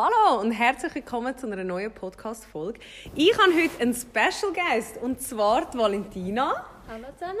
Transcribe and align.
Hallo 0.00 0.40
und 0.40 0.52
herzlich 0.52 0.94
willkommen 0.94 1.36
zu 1.36 1.50
einer 1.50 1.64
neuen 1.64 1.90
Podcast-Folge. 1.90 2.78
Ich 3.16 3.36
habe 3.36 3.52
heute 3.52 3.82
einen 3.82 3.92
Special 3.92 4.52
Guest 4.54 4.96
und 4.98 5.20
zwar 5.20 5.68
die 5.68 5.76
Valentina. 5.76 6.64
Hallo 6.86 7.06
zusammen. 7.14 7.40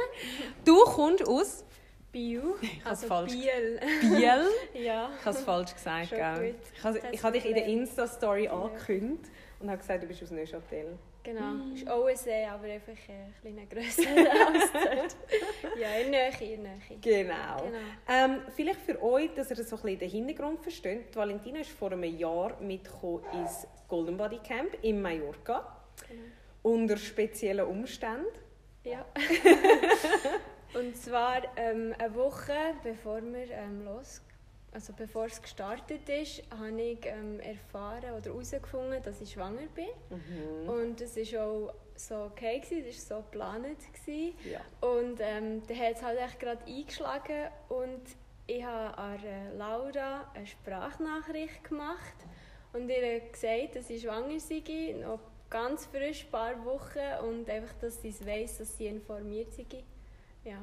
Du 0.64 0.76
kommst 0.82 1.28
aus 1.28 1.64
Bio. 2.10 2.56
Ich 2.60 2.84
Also 2.84 3.06
falsch 3.06 3.32
Biel. 3.32 3.80
Biel. 4.00 4.42
ja. 4.84 5.08
Ich 5.20 5.24
habe 5.24 5.36
es 5.36 5.44
falsch 5.44 5.72
gesagt. 5.72 6.08
Schon 6.08 6.18
gell? 6.18 6.52
gut. 6.52 6.62
Ich 6.74 6.82
habe, 6.82 7.00
ich 7.12 7.22
habe 7.22 7.32
dich 7.34 7.44
in 7.44 7.54
der. 7.54 7.66
Insta-Story 7.66 8.48
angekündigt 8.48 9.30
und 9.60 9.68
habe 9.68 9.78
gesagt, 9.78 10.02
du 10.02 10.08
bist 10.08 10.20
aus 10.24 10.32
Neuchâtel. 10.32 10.98
Genau. 11.28 11.50
Mm. 11.52 11.74
Ist 11.74 11.86
auch 11.86 12.06
ein 12.06 12.16
See, 12.16 12.46
aber 12.46 12.64
einfach 12.64 12.88
ein 12.88 13.34
bisschen 13.42 13.68
grösser 13.68 14.02
als 14.46 14.72
dort. 14.72 15.16
Ja, 15.78 15.96
in 16.02 16.10
Nähe, 16.10 16.30
in 16.40 16.62
Nähe. 16.62 16.78
Genau. 17.02 17.64
Genau. 17.64 17.78
Ähm, 18.08 18.40
vielleicht 18.56 18.80
für 18.80 19.02
euch, 19.02 19.34
dass 19.34 19.50
ihr 19.50 19.56
so 19.56 19.76
ein 19.76 19.82
bisschen 19.82 19.98
den 19.98 20.10
Hintergrund 20.10 20.62
versteht. 20.62 21.14
Valentina 21.14 21.60
ist 21.60 21.70
vor 21.72 21.92
einem 21.92 22.16
Jahr 22.16 22.58
mitgekommen 22.62 23.24
ins 23.34 23.66
Golden 23.88 24.16
Body 24.16 24.38
Camp 24.38 24.78
in 24.80 25.02
Mallorca. 25.02 25.76
Genau. 26.08 26.22
Unter 26.62 26.96
speziellen 26.96 27.66
Umständen. 27.66 28.24
Ja. 28.84 29.04
Und 30.72 30.96
zwar 30.96 31.42
ähm, 31.56 31.94
eine 31.98 32.14
Woche 32.14 32.74
bevor 32.82 33.20
wir 33.20 33.50
ähm, 33.50 33.84
los, 33.84 34.22
also 34.72 34.92
bevor 34.92 35.26
es 35.26 35.40
gestartet 35.40 36.08
ist, 36.08 36.42
habe 36.50 36.80
ich 36.80 36.98
ähm, 37.04 37.40
erfahren 37.40 38.12
oder 38.16 38.30
herausgefunden, 38.30 39.02
dass 39.02 39.20
ich 39.20 39.32
schwanger 39.32 39.66
bin. 39.74 39.86
Mhm. 40.10 40.68
Und 40.68 41.00
das 41.00 41.16
war 41.16 41.46
auch 41.46 41.74
so 41.96 42.14
okay, 42.32 42.60
gewesen, 42.60 42.84
das 42.86 43.10
war 43.10 43.18
so 43.18 43.22
geplant. 43.24 43.78
Gewesen. 43.92 44.34
Ja. 44.44 44.60
Und 44.86 45.18
ähm, 45.20 45.62
dann 45.66 45.78
hat 45.78 45.96
es 45.96 46.02
halt 46.02 46.18
echt 46.18 46.40
gerade 46.40 46.64
eingeschlagen 46.66 47.48
und 47.68 48.02
ich 48.46 48.64
habe 48.64 48.96
an 48.96 49.58
Laura 49.58 50.30
eine 50.34 50.46
Sprachnachricht 50.46 51.64
gemacht 51.64 52.16
und 52.72 52.88
ihr 52.88 53.20
gesagt, 53.20 53.76
dass 53.76 53.90
ich 53.90 54.02
schwanger 54.02 54.40
sei, 54.40 54.94
noch 55.00 55.20
ganz 55.50 55.86
frisch, 55.86 56.24
ein 56.24 56.30
paar 56.30 56.64
Wochen 56.64 57.26
und 57.28 57.48
einfach, 57.48 57.74
dass 57.80 58.00
sie 58.00 58.08
es 58.08 58.24
weiss, 58.26 58.58
dass 58.58 58.76
sie 58.76 58.86
informiert 58.86 59.52
sei. 59.52 59.64
Ja. 60.48 60.58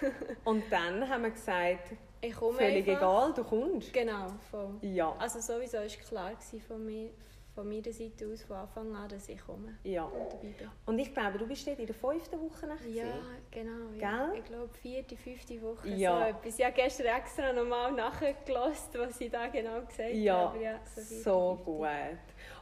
Und 0.44 0.64
dann 0.70 1.08
haben 1.08 1.22
wir 1.22 1.30
gesagt, 1.30 1.92
Ich 2.20 2.34
komme 2.34 2.58
völlig 2.58 2.88
einfach. 2.88 3.00
egal, 3.02 3.32
du 3.34 3.44
kommst. 3.44 3.92
Genau, 3.92 4.26
voll. 4.50 4.74
Ja. 4.82 5.14
Also 5.18 5.40
sowieso 5.40 5.78
war 5.78 5.86
klar 5.86 6.32
von, 6.66 6.84
mir, 6.84 7.10
von 7.54 7.68
meiner 7.68 7.92
Seite 7.92 8.26
aus 8.32 8.42
von 8.42 8.56
Anfang 8.56 8.94
an, 8.94 9.08
dass 9.08 9.28
ich 9.28 9.40
komme 9.40 9.78
ja. 9.84 10.04
und 10.04 10.32
dabei 10.32 10.48
bin. 10.48 10.70
Und 10.86 10.98
ich 10.98 11.12
glaube, 11.14 11.38
du 11.38 11.46
bist 11.46 11.66
dort 11.66 11.78
in 11.78 11.86
der 11.86 11.94
fünften 11.94 12.38
Woche 12.40 12.66
nach 12.66 12.84
Ja, 12.84 13.04
genau. 13.50 13.90
Ja. 13.98 14.26
Gell? 14.26 14.38
Ich 14.40 14.44
glaube, 14.44 14.68
vierte, 14.74 15.16
fünfte 15.16 15.62
Woche. 15.62 15.88
Ja. 15.88 16.18
So 16.18 16.24
etwas. 16.38 16.58
Ich 16.58 16.64
habe 16.64 16.74
gestern 16.74 17.06
extra 17.06 17.52
nochmal 17.52 17.92
nachgelassen, 17.92 18.94
was 18.98 19.16
sie 19.18 19.30
da 19.30 19.46
genau 19.46 19.80
gesagt 19.82 20.12
Ja. 20.14 20.48
Aber 20.48 20.60
ja, 20.60 20.78
so, 20.84 21.00
vierte, 21.00 21.22
so 21.22 21.60
gut. 21.64 21.88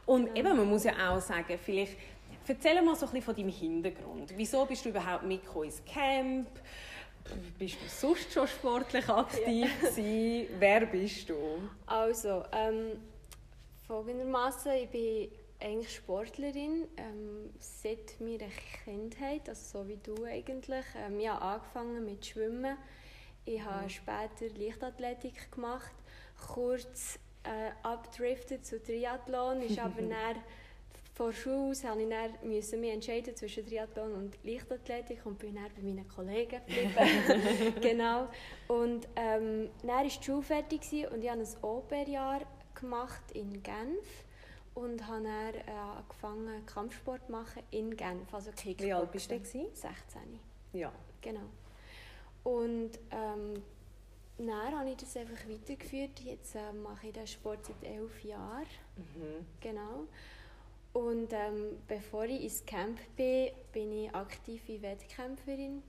Und 0.05 0.25
Genau. 0.33 0.39
eben, 0.49 0.57
man 0.57 0.69
muss 0.69 0.83
ja 0.85 0.93
auch 1.11 1.19
sagen, 1.19 1.57
vielleicht 1.57 1.97
erzähl 2.49 2.81
mal 2.81 2.95
so 2.95 3.05
ein 3.05 3.11
bisschen 3.11 3.21
von 3.21 3.35
deinem 3.35 3.49
Hintergrund. 3.49 4.33
Wieso 4.35 4.65
bist 4.65 4.85
du 4.85 4.89
überhaupt 4.89 5.23
mitgekommen 5.23 5.65
ins 5.65 5.83
Camp? 5.85 6.47
Bist 7.57 7.75
du 7.75 7.87
sonst 7.87 8.31
schon 8.31 8.47
sportlich 8.47 9.07
aktiv 9.07 9.79
gewesen? 9.81 10.47
Wer 10.57 10.85
bist 10.85 11.29
du? 11.29 11.69
Also, 11.85 12.43
ähm, 12.51 12.99
folgendermaßen, 13.87 14.71
ich 14.73 14.89
bin 14.89 15.29
eigentlich 15.59 15.93
Sportlerin 15.93 16.87
ähm, 16.97 17.51
seit 17.59 18.19
meiner 18.19 18.49
Kindheit, 18.83 19.47
also 19.47 19.79
so 19.79 19.87
wie 19.87 19.97
du 19.97 20.23
eigentlich. 20.25 20.85
Ähm, 20.95 21.19
ich 21.19 21.27
habe 21.27 21.41
angefangen 21.41 22.05
mit 22.05 22.25
Schwimmen. 22.25 22.77
Ich 23.45 23.61
habe 23.61 23.89
später 23.89 24.53
Leichtathletik 24.57 25.51
gemacht, 25.51 25.93
kurz 26.47 27.19
äh, 27.43 27.71
abdriftet 27.83 28.65
zu 28.65 28.81
Triathlon, 28.81 29.61
ist 29.61 29.79
aber 29.79 30.01
dann 30.01 30.35
vor 31.19 31.33
Schule 31.33 31.71
aus 31.71 31.83
habe 31.83 32.01
ich 32.01 32.07
dann 32.07 32.31
müssen 32.49 32.79
mich 32.79 32.93
entscheiden 32.93 33.35
zwischen 33.35 33.65
Triathlon 33.65 34.13
und 34.13 34.37
Leichtathletik 34.45 35.25
und 35.25 35.37
bin 35.37 35.53
dann 35.53 35.65
bei 35.75 35.81
meinen 35.81 36.07
Kollegen 36.07 36.61
geblieben. 36.65 37.75
genau. 37.81 38.29
Und 38.69 39.05
ähm, 39.17 39.69
dann 39.81 39.89
war 39.89 40.03
die 40.05 40.11
Schule 40.11 40.41
fertig 40.41 40.81
und 41.11 41.21
ich 41.21 41.29
habe 41.29 41.41
ein 41.41 41.47
Au-pair-Jahr 41.61 42.39
gemacht 42.73 43.21
in 43.33 43.61
Genf 43.61 44.23
und 44.75 45.05
habe 45.07 45.23
dann 45.23 45.55
äh, 45.55 45.97
angefangen 45.97 46.65
Kampfsport 46.65 47.25
zu 47.25 47.33
machen 47.33 47.63
in 47.71 47.97
Genf, 47.97 48.33
also 48.33 48.51
Kickboxen. 48.51 48.87
Wie 48.87 48.93
alt 48.93 49.11
bist 49.11 49.29
du? 49.29 49.35
gewesen? 49.39 49.65
16. 49.73 50.21
Ja. 50.71 50.93
Genau. 51.19 51.49
Und 52.45 52.91
ähm, 53.11 53.61
dann 54.37 54.79
habe 54.79 54.89
ich 54.89 54.95
das 54.95 55.17
einfach 55.17 55.49
weitergeführt. 55.49 56.17
Jetzt 56.21 56.55
äh, 56.55 56.71
mache 56.81 57.07
ich 57.07 57.13
den 57.13 57.27
Sport 57.27 57.65
seit 57.65 57.83
elf 57.83 58.23
Jahren. 58.23 58.63
Mhm. 58.95 59.45
Genau. 59.59 60.07
Und 60.93 61.31
ähm, 61.33 61.77
bevor 61.87 62.25
ich 62.25 62.41
ins 62.43 62.65
Camp 62.65 62.97
bin, 63.15 63.51
bin 63.71 63.91
ich 63.91 64.13
aktive 64.13 64.81
Wettkämpferin 64.81 65.83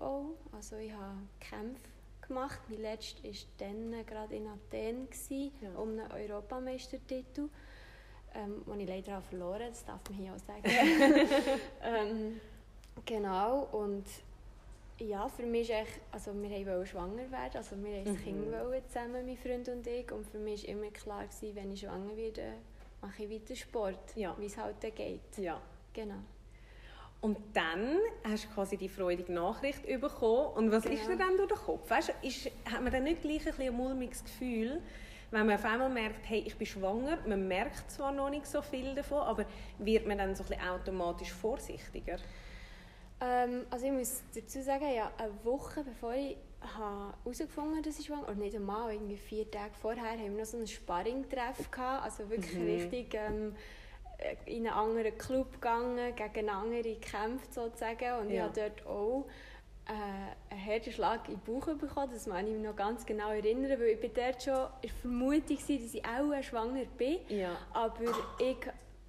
auch. 0.00 0.34
Also 0.52 0.76
ich 0.76 0.92
habe 0.92 1.18
Kämpfe 1.38 1.88
gemacht. 2.26 2.60
Mein 2.68 2.80
letzter 2.82 3.24
war 3.24 3.32
dann 3.58 4.06
gerade 4.06 4.34
in 4.36 4.46
Athen 4.48 5.08
Ja. 5.62 5.70
um 5.76 5.90
einen 5.90 6.10
Europameistertitel, 6.12 7.48
ähm, 8.34 8.62
den 8.66 8.80
ich 8.80 8.88
leider 8.88 9.18
auch 9.18 9.22
verloren 9.22 9.62
das 9.70 9.84
darf 9.84 10.00
man 10.10 10.18
hier 10.18 10.34
auch 10.34 10.38
sagen. 10.38 10.62
ähm, 11.84 12.40
genau, 13.06 13.68
und 13.72 14.04
ja, 14.98 15.28
für 15.28 15.46
mich 15.46 15.70
ist 15.70 15.76
echt, 15.76 16.00
also 16.12 16.32
wir 16.34 16.66
wollten 16.66 16.86
schwanger 16.86 17.30
werden, 17.30 17.56
also 17.56 17.76
wir 17.76 17.84
wollten 17.92 18.10
Mhm. 18.10 18.14
das 18.14 18.22
Kind 18.24 18.52
wollen 18.52 18.82
zusammen, 18.88 19.26
mein 19.26 19.36
Freund 19.36 19.68
und 19.68 19.86
ich. 19.86 20.12
Und 20.12 20.26
für 20.26 20.38
mich 20.38 20.66
war 20.66 20.74
immer 20.74 20.90
klar, 20.90 21.24
gewesen, 21.24 21.54
wenn 21.56 21.72
ich 21.72 21.80
schwanger 21.80 22.16
werde, 22.16 22.52
mache 23.02 23.24
ich 23.24 23.30
weiter 23.30 23.56
Sport, 23.56 24.16
Ja. 24.16 24.36
wie 24.38 24.46
es 24.46 24.56
halt 24.56 24.80
geht. 24.94 25.38
ja. 25.38 25.60
Genau. 25.92 26.14
Und 27.20 27.36
dann 27.52 27.98
hast 28.24 28.44
du 28.44 28.48
quasi 28.48 28.76
die 28.78 28.88
freudige 28.88 29.32
Nachricht 29.32 29.84
bekommen. 30.00 30.54
Und 30.54 30.72
was 30.72 30.86
ist 30.86 31.02
Genau. 31.06 31.10
dir 31.10 31.16
dann 31.18 31.36
durch 31.36 31.48
den 31.48 31.58
Kopf? 31.58 31.90
Weißt, 31.90 32.08
du, 32.08 32.26
ist, 32.26 32.46
hat 32.64 32.80
man 32.82 32.90
dann 32.92 33.04
nicht 33.04 33.20
gleich 33.20 33.40
ein, 33.40 33.44
bisschen 33.44 33.68
ein 33.68 33.76
mulmiges 33.76 34.24
Gefühl, 34.24 34.80
wenn 35.30 35.46
man 35.46 35.56
auf 35.56 35.64
einmal 35.64 35.90
merkt, 35.90 36.28
hey, 36.28 36.42
ich 36.46 36.56
bin 36.56 36.66
schwanger, 36.66 37.18
man 37.26 37.46
merkt 37.46 37.90
zwar 37.90 38.10
noch 38.12 38.30
nicht 38.30 38.46
so 38.46 38.62
viel 38.62 38.94
davon, 38.94 39.18
aber 39.18 39.44
wird 39.78 40.06
man 40.06 40.16
dann 40.18 40.34
so 40.34 40.42
ein 40.44 40.48
bisschen 40.48 40.68
automatisch 40.68 41.32
vorsichtiger? 41.32 42.16
Ähm, 43.20 43.66
also 43.68 43.86
ich 43.86 43.92
muss 43.92 44.22
dazu 44.34 44.62
sagen, 44.62 44.86
ja, 44.94 45.10
eine 45.18 45.32
Woche 45.44 45.84
bevor 45.84 46.14
ich 46.14 46.36
habe 46.76 47.14
herausgefunden 47.24 47.82
dass 47.82 47.98
ich 47.98 48.06
schwanger 48.06 48.24
oder 48.24 48.34
nicht 48.34 48.54
einmal, 48.56 48.92
irgendwie 48.92 49.16
vier 49.16 49.50
Tage 49.50 49.72
vorher, 49.80 50.04
haben 50.12 50.22
wir 50.36 50.42
noch 50.42 50.44
so 50.44 50.58
ein 50.58 50.66
Sparring-Treff 50.66 51.70
gehabt, 51.70 52.04
also 52.04 52.28
wirklich 52.30 52.54
Mhm. 52.54 52.66
richtig 52.66 53.14
ähm, 53.14 53.54
äh, 54.18 54.36
in 54.46 54.66
einen 54.66 54.76
anderen 54.76 55.16
Club 55.18 55.52
gegangen, 55.54 56.14
gegen 56.14 56.48
andere 56.48 56.82
gekämpft 56.82 57.54
sozusagen 57.54 58.20
und 58.20 58.30
Ja. 58.30 58.34
ich 58.34 58.40
habe 58.42 58.60
dort 58.70 58.86
auch 58.86 59.26
äh, 59.88 60.52
einen 60.52 60.66
harten 60.66 60.92
Schlag 60.92 61.28
in 61.28 61.34
den 61.34 61.40
Bauch 61.40 61.66
bekommen, 61.74 62.10
das 62.12 62.26
kann 62.26 62.46
ich 62.46 62.52
mich 62.52 62.62
noch 62.62 62.76
ganz 62.76 63.04
genau 63.06 63.30
erinnern, 63.30 63.70
weil 63.80 63.88
ich 63.88 64.00
bin 64.00 64.12
dort 64.14 64.42
schon 64.42 64.54
in 64.82 64.88
der 64.88 64.90
Vermutung, 64.90 65.56
war, 65.58 65.76
dass 65.78 65.94
ich 65.94 66.04
auch 66.04 66.42
schwanger 66.44 66.84
bin. 66.96 67.18
Ja. 67.28 67.56
Aber 67.72 68.02
ich 68.38 68.56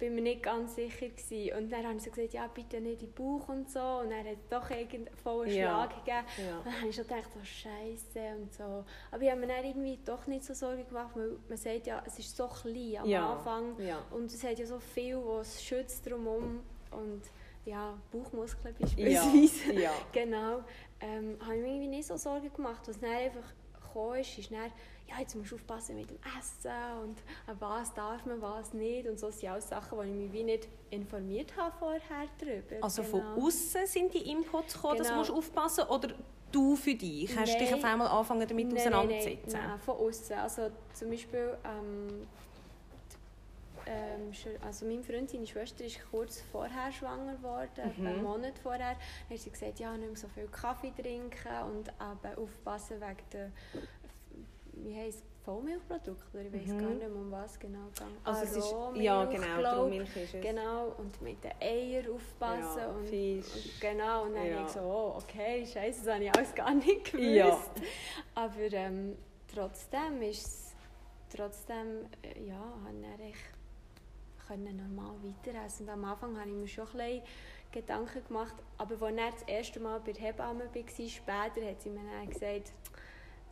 bin 0.02 0.16
mir 0.16 0.22
nicht 0.22 0.42
ganz 0.42 0.74
sicher. 0.74 1.06
Gewesen. 1.08 1.56
Und 1.56 1.70
dann 1.70 1.86
haben 1.86 1.98
sie 2.00 2.10
gesagt, 2.10 2.32
ja, 2.34 2.48
bitte 2.48 2.80
nicht 2.80 3.02
in 3.02 3.08
den 3.08 3.14
Bauch 3.14 3.48
und 3.48 3.70
so. 3.70 3.78
Und 3.78 4.10
dann 4.10 4.18
hat 4.26 4.36
es 4.42 4.48
doch 4.50 4.68
einen 4.70 5.08
vollen 5.22 5.48
Ja. 5.50 5.86
Schlag 5.86 6.04
gegeben. 6.04 6.26
Ja. 6.48 6.58
Und 6.58 6.66
dann 6.66 6.76
habe 6.80 6.88
ich 6.88 6.96
schon 6.96 7.06
gedacht, 7.06 7.30
oh 7.40 7.44
Scheiße 7.44 8.36
und 8.36 8.52
so. 8.52 8.84
Aber 9.12 9.22
ich 9.22 9.30
habe 9.30 9.40
mir 9.40 9.46
dann 9.46 9.64
irgendwie 9.64 9.98
doch 10.04 10.26
nicht 10.26 10.44
so 10.44 10.54
Sorgen 10.54 10.84
gemacht, 10.88 11.10
weil 11.14 11.36
man 11.48 11.56
sagt 11.56 11.86
ja, 11.86 12.02
es 12.04 12.18
ist 12.18 12.36
so 12.36 12.48
klein 12.48 12.96
am 13.00 13.08
Ja. 13.08 13.32
Anfang. 13.34 13.78
Ja. 13.78 14.02
Und 14.10 14.26
es 14.32 14.42
hat 14.42 14.58
ja 14.58 14.66
so 14.66 14.80
viel, 14.80 15.18
was 15.24 15.62
schützt 15.62 16.04
drumherum. 16.04 16.62
Und 16.90 17.22
ja, 17.64 17.96
Bauchmuskeln 18.10 18.74
Ja. 18.96 19.22
beispielsweise. 19.24 19.72
ja. 19.80 19.92
Genau. 20.12 20.64
Ähm, 21.00 21.38
habe 21.44 21.54
ich 21.56 21.62
mir 21.62 21.68
irgendwie 21.68 21.88
nicht 21.88 22.08
so 22.08 22.16
Sorgen 22.16 22.52
gemacht. 22.52 22.82
Was 22.86 22.98
dann 22.98 23.10
einfach 23.12 23.44
gekommen 23.80 24.18
ist, 24.20 24.36
ist 24.36 24.50
dann, 24.50 24.72
ja, 25.08 25.18
jetzt 25.20 25.34
musst 25.36 25.50
du 25.52 25.56
aufpassen 25.56 25.96
mit 25.96 26.08
dem 26.08 26.18
Essen 26.38 26.70
und 27.02 27.16
an 27.46 27.56
was 27.60 27.92
darf 27.94 28.24
man, 28.24 28.40
was 28.40 28.72
nicht 28.72 29.06
und 29.08 29.18
so 29.18 29.30
sind 29.30 29.48
alles 29.50 29.68
Sachen, 29.68 29.98
wo 29.98 30.02
ich 30.02 30.10
mich 30.10 30.32
wie 30.32 30.44
nicht 30.44 30.68
informiert 30.90 31.54
habe 31.56 31.74
vorher 31.78 32.00
darüber. 32.38 32.82
Also 32.84 33.02
Genau. 33.02 33.18
von 33.34 33.44
außen 33.44 33.86
sind 33.86 34.14
die 34.14 34.30
Inputs 34.30 34.74
gekommen, 34.74 34.98
du 34.98 35.04
Genau. 35.04 35.16
musst 35.18 35.30
aufpassen 35.30 35.84
oder 35.88 36.14
du 36.50 36.76
für 36.76 36.94
dich? 36.94 37.36
Hast 37.36 37.54
du 37.54 37.58
dich 37.58 37.74
auf 37.74 37.84
einmal 37.84 38.08
angefangen 38.08 38.46
damit 38.48 38.68
Nein, 38.68 38.76
auseinanderzusetzen? 38.78 39.52
Nein, 39.52 39.68
nein, 39.68 39.78
von 39.80 39.96
außen. 39.96 40.36
Also 40.38 40.70
zum 40.94 41.10
Beispiel, 41.10 41.56
ähm, 41.64 42.26
die- 43.86 43.90
ähm, 43.90 44.32
also 44.64 44.86
meine 44.86 45.02
Freundin, 45.02 45.28
seine 45.28 45.46
Schwester, 45.46 45.84
ist 45.84 45.98
kurz 46.10 46.40
vorher 46.52 46.92
schwanger 46.92 47.34
geworden, 47.36 47.92
Mhm. 47.96 48.06
einen 48.06 48.22
Monat 48.22 48.58
vorher. 48.62 48.96
Dann 49.28 49.36
hat 49.36 49.42
sie 49.42 49.50
gesagt, 49.50 49.78
ja, 49.80 49.96
nicht 49.96 50.08
mehr 50.08 50.16
so 50.16 50.28
viel 50.28 50.46
Kaffee 50.48 50.92
trinken 50.94 51.62
und 51.74 51.88
eben 51.88 52.38
aufpassen 52.38 53.00
wegen 53.00 53.16
der, 53.32 53.50
wie 54.74 54.94
heisst 54.96 55.22
Vollmilchprodukte, 55.44 56.24
oder 56.38 56.42
ich 56.44 56.52
weiß 56.52 56.66
Mhm. 56.74 56.78
gar 56.78 56.88
nicht 56.90 56.98
mehr, 57.00 57.10
um 57.10 57.30
was 57.32 57.58
genau 57.58 57.88
ging. 57.98 58.06
Also 58.22 58.44
es 58.44 58.56
ist, 58.56 58.72
Rohmilch, 58.72 59.04
ja 59.04 59.24
genau, 59.24 59.58
glaub. 59.58 59.88
Milch 59.88 60.16
ist 60.16 60.34
es. 60.34 60.40
Genau, 60.40 60.86
und 60.98 61.20
mit 61.22 61.42
den 61.42 61.50
Eiern 61.60 62.06
aufpassen. 62.14 62.78
Ja, 62.78 62.88
und, 62.90 63.06
Fisch. 63.08 63.46
und 63.54 63.80
genau, 63.80 64.22
und 64.24 64.34
dann 64.34 64.46
Ja. 64.46 64.54
habe 64.58 64.66
ich 64.66 64.72
so, 64.72 64.80
oh, 64.80 65.14
okay, 65.18 65.66
scheiße, 65.66 66.04
das 66.04 66.14
habe 66.14 66.24
ich 66.24 66.34
alles 66.36 66.54
gar 66.54 66.72
nicht 66.74 67.04
gewusst. 67.12 67.22
Ja. 67.34 67.58
Aber 68.36 68.60
ähm, 68.72 69.16
trotzdem 69.52 70.22
ist 70.22 70.46
es, 70.46 70.74
trotzdem, 71.34 72.06
äh, 72.22 72.46
ja, 72.46 72.54
habe 72.84 73.24
ich 73.28 73.34
können 74.46 74.76
normal 74.76 75.14
weiter 75.22 75.58
essen. 75.64 75.84
Und 75.84 75.90
am 75.90 76.04
Anfang 76.04 76.38
habe 76.38 76.48
ich 76.50 76.54
mir 76.54 76.68
schon 76.68 76.86
ein 77.00 77.22
Gedanken 77.72 78.22
gemacht, 78.26 78.54
aber 78.78 79.06
als 79.06 79.16
ich 79.16 79.40
das 79.40 79.48
erste 79.48 79.80
Mal 79.80 79.98
bei 80.00 80.12
der 80.12 80.22
Hebamme 80.22 80.64
war, 80.72 81.08
später 81.08 81.66
hat 81.68 81.80
sie 81.82 81.90
mir 81.90 82.00
dann 82.12 82.28
gesagt, 82.28 82.72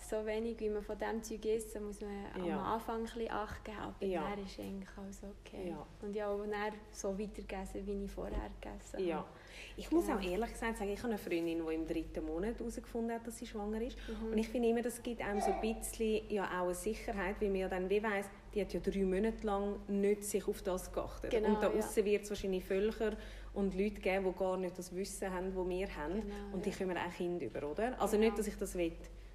so 0.01 0.25
wenig 0.27 0.59
wie 0.61 0.69
man 0.71 0.83
von 0.83 0.97
diesem 0.99 1.23
Zeug 1.23 1.45
isst, 1.45 1.79
muss 1.81 2.01
man 2.01 2.47
Ja. 2.47 2.59
am 2.59 2.65
Anfang 2.75 2.97
ein 2.99 3.03
bisschen 3.05 3.31
Acht 3.31 3.65
geben, 3.65 3.79
aber 3.79 4.07
Ja. 4.07 4.29
dann 4.31 4.45
ist 4.45 4.59
eigentlich 4.59 4.89
alles 4.97 5.21
okay. 5.23 5.69
Ja. 5.71 5.87
Und 6.03 6.19
habe 6.21 6.33
auch 6.43 6.47
dann 6.47 6.73
so 6.91 7.19
weitergegessen, 7.19 7.87
wie 7.87 8.05
ich 8.05 8.11
vorher 8.11 8.51
gegessen 8.61 9.07
Ja. 9.07 9.17
habe. 9.17 9.29
Ich 9.77 9.91
muss 9.91 10.07
Genau. 10.07 10.19
auch 10.19 10.23
ehrlich 10.23 10.53
gesagt 10.53 10.79
sagen, 10.79 10.91
ich 10.91 10.99
habe 10.99 11.09
eine 11.11 11.19
Freundin, 11.19 11.65
die 11.67 11.75
im 11.75 11.87
dritten 11.87 12.25
Monat 12.25 12.59
herausgefunden 12.59 13.13
hat, 13.15 13.27
dass 13.27 13.39
sie 13.39 13.47
schwanger 13.47 13.81
ist. 13.83 13.97
Mhm. 14.09 14.33
Und 14.33 14.39
ich 14.39 14.49
finde 14.49 14.69
immer, 14.69 14.83
das 14.83 15.03
gibt 15.03 15.21
einem 15.23 15.41
so 15.41 15.53
ein 15.53 15.61
bisschen 15.61 16.29
ja 16.29 16.45
auch 16.61 16.65
eine 16.65 16.75
Sicherheit, 16.75 17.37
weil 17.41 17.49
man 17.51 17.59
ja 17.61 17.69
dann 17.69 17.89
wie 17.89 18.03
weiss, 18.03 18.27
die 18.55 18.61
hat 18.63 18.73
ja 18.73 18.81
drei 18.81 19.05
Monate 19.05 19.47
lang 19.47 19.77
nicht 19.89 20.25
sich 20.25 20.47
auf 20.49 20.63
das 20.63 20.91
geachtet. 20.93 21.31
Genau, 21.31 21.51
und 21.55 21.63
da 21.63 21.71
ja. 21.71 21.79
aussen 21.79 22.05
wird 22.05 22.25
es 22.25 22.31
wahrscheinlich 22.31 22.65
Völker 22.65 23.17
und 23.55 23.75
Leute 23.75 24.01
geben, 24.01 24.25
die 24.33 24.39
gar 24.39 24.57
nicht 24.57 24.77
das 24.79 24.95
Wissen 24.95 25.33
haben, 25.33 25.55
das 25.55 25.69
wir 25.69 25.97
haben. 25.97 26.15
Genau, 26.23 26.35
und 26.53 26.65
die 26.67 26.71
ja. 26.71 26.77
kommen 26.77 26.97
auch 26.97 27.13
Kinder 27.17 27.47
über, 27.47 27.71
oder? 27.71 28.01
Also 28.01 28.17
Genau. 28.17 28.27
nicht, 28.29 28.39
dass 28.39 28.47
ich 28.49 28.57
das 28.57 28.75
will, 28.75 28.93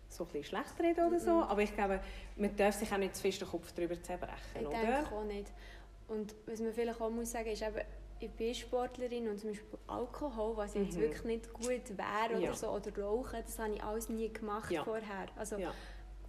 so 0.09 0.23
ein 0.23 0.27
bisschen 0.31 0.43
schlecht 0.57 0.79
reden 0.79 1.07
oder 1.07 1.19
so, 1.19 1.31
aber 1.31 1.61
ich 1.61 1.73
glaube, 1.73 1.99
man 2.35 2.55
darf 2.55 2.75
sich 2.75 2.91
auch 2.91 2.97
nicht 2.97 3.15
zu 3.15 3.21
fest 3.21 3.41
den 3.41 3.47
Kopf 3.47 3.71
darüber 3.73 4.01
zerbrechen, 4.01 4.61
Ich 4.61 4.67
oder? 4.67 4.79
denke 4.79 5.15
auch 5.15 5.23
nicht. 5.23 5.51
Und 6.07 6.35
was 6.45 6.59
man 6.59 6.73
vielleicht 6.73 7.01
auch 7.01 7.09
muss 7.09 7.31
sagen, 7.31 7.49
ist 7.49 7.61
eben, 7.63 7.81
ich 8.19 8.31
bin 8.31 8.53
Sportlerin 8.55 9.27
und 9.27 9.39
zum 9.39 9.49
Beispiel 9.49 9.79
Alkohol, 9.87 10.55
was 10.55 10.73
jetzt 10.75 10.95
Mhm. 10.95 11.01
wirklich 11.01 11.23
nicht 11.23 11.53
gut 11.53 11.67
wäre 11.97 12.37
oder 12.37 12.39
Ja. 12.39 12.53
so, 12.53 12.69
oder 12.69 12.97
Rauchen, 13.03 13.41
das 13.45 13.59
habe 13.59 13.73
ich 13.73 13.83
alles 13.83 14.07
nie 14.09 14.31
gemacht 14.31 14.71
Ja. 14.71 14.83
vorher. 14.83 15.25
Also 15.35 15.57
Ja. 15.57 15.73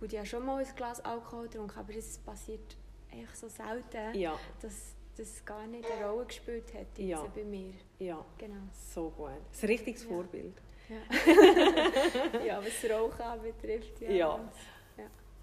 gut, 0.01 0.13
ich 0.13 0.19
habe 0.19 0.27
schon 0.27 0.45
mal 0.45 0.65
ein 0.65 0.75
Glas 0.75 1.01
Alkohol 1.05 1.49
getrunken, 1.49 1.79
aber 1.79 1.95
es 1.95 2.19
passiert 2.19 2.77
echt 3.13 3.37
so 3.37 3.49
selten, 3.49 4.21
dass 4.61 4.95
das 5.17 5.45
gar 5.45 5.67
nicht 5.67 5.89
eine 5.91 6.05
Rolle 6.07 6.27
gespielt 6.27 6.75
hat 6.75 6.99
jetzt 6.99 7.35
bei 7.35 7.45
mir. 7.45 7.73
ja, 7.99 8.25
Genau. 8.39 8.63
so 8.73 9.11
gut. 9.11 9.31
Das 9.51 9.59
ist 9.59 9.63
ein 9.65 9.69
richtiges. 9.71 10.03
Vorbild. 10.05 10.61
Ja, 10.89 12.41
ja 12.47 12.61
was 12.61 12.91
Rauchen 12.91 13.23
anbetrifft. 13.23 14.01
Ja. 14.01 14.09
Ja. 14.09 14.41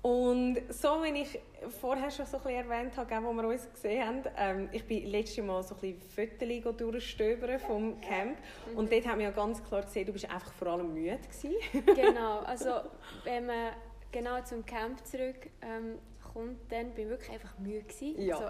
Und 0.01 0.57
so, 0.69 1.01
wie 1.03 1.21
ich 1.21 1.39
vorher 1.79 2.11
schon 2.11 2.25
so 2.25 2.35
ein 2.37 2.43
bisschen 2.43 2.69
erwähnt 2.69 2.97
habe, 2.97 3.23
wo 3.25 3.31
wir 3.33 3.47
uns 3.47 3.71
gesehen 3.71 4.05
haben, 4.05 4.23
ähm, 4.37 4.69
ich 4.73 4.83
bin 4.85 5.05
letztes 5.05 5.43
Mal 5.45 5.63
so 5.63 5.75
ein 5.75 5.81
bisschen 5.97 6.29
Fotos 6.61 6.77
durchstöbern 6.77 7.59
vom 7.59 8.01
Camp 8.01 8.37
Mhm. 8.71 8.77
und 8.77 8.91
dort 8.91 9.07
haben 9.07 9.19
wir 9.19 9.27
ja 9.27 9.31
ganz 9.31 9.63
klar 9.63 9.81
gesehen, 9.81 10.05
du 10.05 10.11
bist 10.13 10.29
einfach 10.29 10.51
vor 10.53 10.67
allem 10.67 10.93
müde 10.93 11.17
gewesen. 11.19 11.55
genau, 11.95 12.39
also 12.39 12.81
wenn 13.23 13.45
man 13.45 13.71
genau 14.11 14.41
zum 14.41 14.65
Camp 14.65 15.05
zurück 15.05 15.49
ähm, 15.61 15.97
kommt, 16.33 16.71
dann 16.71 16.91
bin 16.91 17.05
ich 17.05 17.09
wirklich 17.11 17.31
einfach 17.31 17.57
müde 17.59 17.83
gewesen. 17.83 18.21
Ja. 18.21 18.35
Also, 18.37 18.49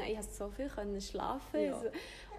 ich 0.00 0.14
konnte 0.16 0.22
so 0.32 0.48
viel 0.50 0.68
können 0.68 1.00
schlafen. 1.00 1.60
Ja. 1.60 1.74
Also, 1.74 1.88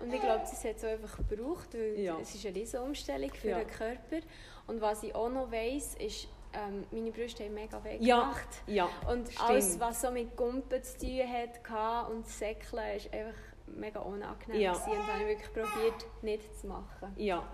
und 0.02 0.14
ich 0.14 0.22
glaube, 0.22 0.40
das 0.40 0.64
hat 0.64 0.76
es 0.78 0.84
einfach 0.84 1.18
gebraucht, 1.28 1.74
weil 1.74 2.00
Ja. 2.00 2.18
es 2.22 2.34
ist 2.36 2.46
eine 2.46 2.56
riesige 2.56 2.82
Umstellung 2.84 3.32
für 3.34 3.50
Ja. 3.50 3.60
den 3.60 3.68
Körper. 3.68 4.20
Und 4.68 4.82
was 4.82 5.04
ich 5.04 5.14
auch 5.16 5.30
noch 5.30 5.52
weiss, 5.52 5.96
ist, 5.96 6.28
ähm, 6.54 6.86
meine 6.92 7.12
Brüste 7.12 7.44
haben 7.46 7.54
mega 7.54 7.84
weh 7.84 7.98
gemacht. 7.98 8.48
Ja, 8.68 8.90
Und 9.10 9.28
stimmt. 9.28 9.50
alles, 9.50 9.80
was 9.80 10.02
so 10.02 10.12
mit 10.12 10.36
Gumpen 10.36 10.82
zu 10.84 10.98
tun 11.00 11.22
hat 11.32 12.10
und 12.12 12.28
Säckeln, 12.28 12.96
ist 12.98 13.14
einfach 13.14 13.38
mega 13.68 14.00
unangenehm. 14.00 14.62
Ja. 14.62 14.74
gewesen. 14.74 14.92
Und 14.92 15.08
habe 15.08 15.22
ich 15.24 15.28
wirklich 15.28 15.54
probiert, 15.54 16.06
nicht 16.22 16.58
zu 16.60 16.68
machen. 16.68 17.14
Ja. 17.18 17.46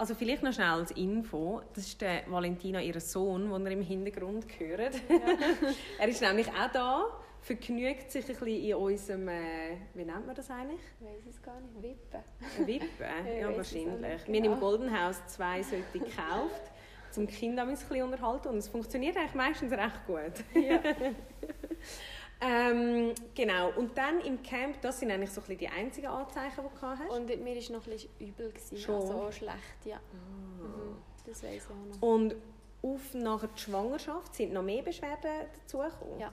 Also 0.00 0.14
vielleicht 0.14 0.42
noch 0.42 0.54
schnell 0.54 0.66
als 0.66 0.92
Info, 0.92 1.60
das 1.74 1.84
ist 1.88 2.00
der 2.00 2.22
Valentina, 2.26 2.80
ihr 2.80 2.98
Sohn, 3.00 3.50
den 3.50 3.66
ihr 3.66 3.72
im 3.72 3.82
Hintergrund 3.82 4.46
hört. 4.58 4.94
er 5.98 6.08
ist 6.08 6.22
nämlich 6.22 6.48
auch 6.48 6.72
da, 6.72 7.04
vergnügt 7.42 8.10
sich 8.10 8.24
ein 8.24 8.28
bisschen 8.28 8.46
in 8.46 8.74
unserem, 8.76 9.28
äh, 9.28 9.76
wie 9.92 10.06
nennt 10.06 10.26
man 10.26 10.34
das 10.34 10.50
eigentlich? 10.50 10.80
Ich 10.98 11.06
weiß 11.06 11.26
es 11.28 11.42
gar 11.42 11.60
nicht. 11.60 11.82
Wippen. 11.82 12.24
Eine 12.56 12.66
Wippe? 12.66 12.86
Ich 13.30 13.40
ja, 13.42 13.54
wahrscheinlich. 13.54 14.00
nicht 14.00 14.00
Wir 14.00 14.18
haben 14.18 14.34
im 14.34 14.42
genau. 14.42 14.56
Golden 14.56 14.98
House 14.98 15.20
zwei 15.26 15.62
solche 15.62 15.84
gekauft, 15.92 16.72
zum 17.10 17.26
Kind 17.26 17.58
ein 17.58 17.68
bisschen 17.68 18.02
unterhalten 18.02 18.48
und 18.48 18.56
es 18.56 18.68
funktioniert 18.68 19.18
eigentlich 19.18 19.34
meistens 19.34 19.70
recht 19.70 20.06
gut. 20.06 20.62
Ja. 20.64 20.80
Ähm, 22.42 23.12
genau, 23.34 23.70
und 23.76 23.96
dann 23.98 24.20
im 24.20 24.42
Camp, 24.42 24.80
das 24.80 25.00
sind 25.00 25.10
eigentlich 25.10 25.30
so 25.30 25.40
ein 25.40 25.46
bisschen 25.46 25.58
die 25.58 25.68
einzigen 25.68 26.06
Anzeichen, 26.06 26.64
die 26.64 26.80
du 26.80 26.86
hast. 26.86 27.10
Und 27.10 27.26
mir 27.26 27.54
war 27.56 27.76
noch 27.76 27.86
ein 27.86 27.92
bisschen 27.92 28.10
übel. 28.18 28.50
Gewesen, 28.50 28.76
Schon? 28.78 28.94
Also 28.94 29.12
auch 29.14 29.32
schlecht, 29.32 29.84
ja. 29.84 29.98
Mhm. 30.12 30.96
Das 31.26 31.42
weiß 31.42 31.54
ich 31.56 31.62
auch 31.70 32.00
noch. 32.00 32.02
Und 32.02 32.34
auf 32.82 33.14
nach 33.14 33.40
der 33.46 33.56
Schwangerschaft 33.56 34.34
sind 34.34 34.52
noch 34.54 34.62
mehr 34.62 34.82
Beschwerden 34.82 35.46
dazugekommen? 35.60 36.18
Ja. 36.18 36.32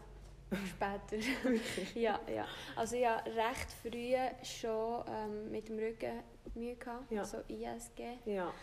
Später. 0.65 1.21
ja, 1.99 2.19
ja. 2.33 2.45
Also 2.77 2.95
ich 2.95 3.05
hatte 3.05 3.29
recht 3.35 3.69
früh 3.81 4.15
schon 4.45 5.03
ähm, 5.09 5.51
mit 5.51 5.67
dem 5.67 5.77
Rücken 5.77 6.23
Mühe, 6.55 6.75
gehabt, 6.75 7.11
Ja. 7.11 7.25
so 7.25 7.39
ISG. 7.49 8.17
Ja. 8.25 8.53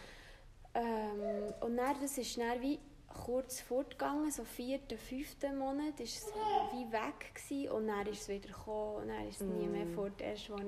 Ähm, 0.75 1.53
und 1.61 1.77
dann, 1.77 2.01
das 2.01 2.17
ist 2.17 2.39
dann 2.39 2.61
wie 2.63 2.79
kurz 3.15 3.61
fortgegangen, 3.61 4.31
so 4.31 4.45
vierten, 4.45 4.99
fünften 4.99 5.57
Monat, 5.59 5.99
ist 6.01 6.17
es 6.19 6.27
wie 6.73 6.91
weg 6.93 7.35
gewesen, 7.35 7.71
und 7.73 7.87
dann 7.89 8.07
ist 8.07 8.23
es 8.23 8.29
wieder 8.29 8.49
gekommen 8.49 8.97
und 9.03 9.09
dann 9.09 9.29
ist 9.29 9.41
es 9.41 9.47
nie 9.47 9.67
mehr 9.67 9.85
Mm. 9.87 9.95
fort, 9.95 10.21
erst 10.21 10.51
als 10.51 10.63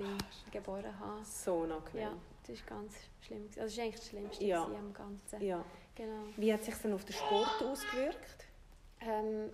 ich 0.47 0.51
geboren 0.53 0.99
habe. 0.99 1.25
So 1.25 1.55
unangenehm. 1.57 2.03
Ja, 2.03 2.13
das 2.43 2.51
ist 2.51 2.67
ganz 2.67 2.95
schlimm. 3.21 3.45
Also 3.49 3.61
das 3.61 3.73
ist 3.73 3.79
eigentlich 3.81 3.97
das 3.97 4.09
Schlimmste 4.09 4.45
Ja. 4.45 4.65
am 4.65 4.93
Ganzen. 4.93 5.41
Ja. 5.43 5.65
Genau. 5.95 6.23
Wie 6.37 6.53
hat 6.53 6.61
es 6.61 6.67
sich 6.67 6.75
dann 6.77 6.93
auf 6.95 7.05
den 7.05 7.15
Sport 7.15 7.63
ausgewirkt? 7.63 8.47
Ähm, 9.01 9.51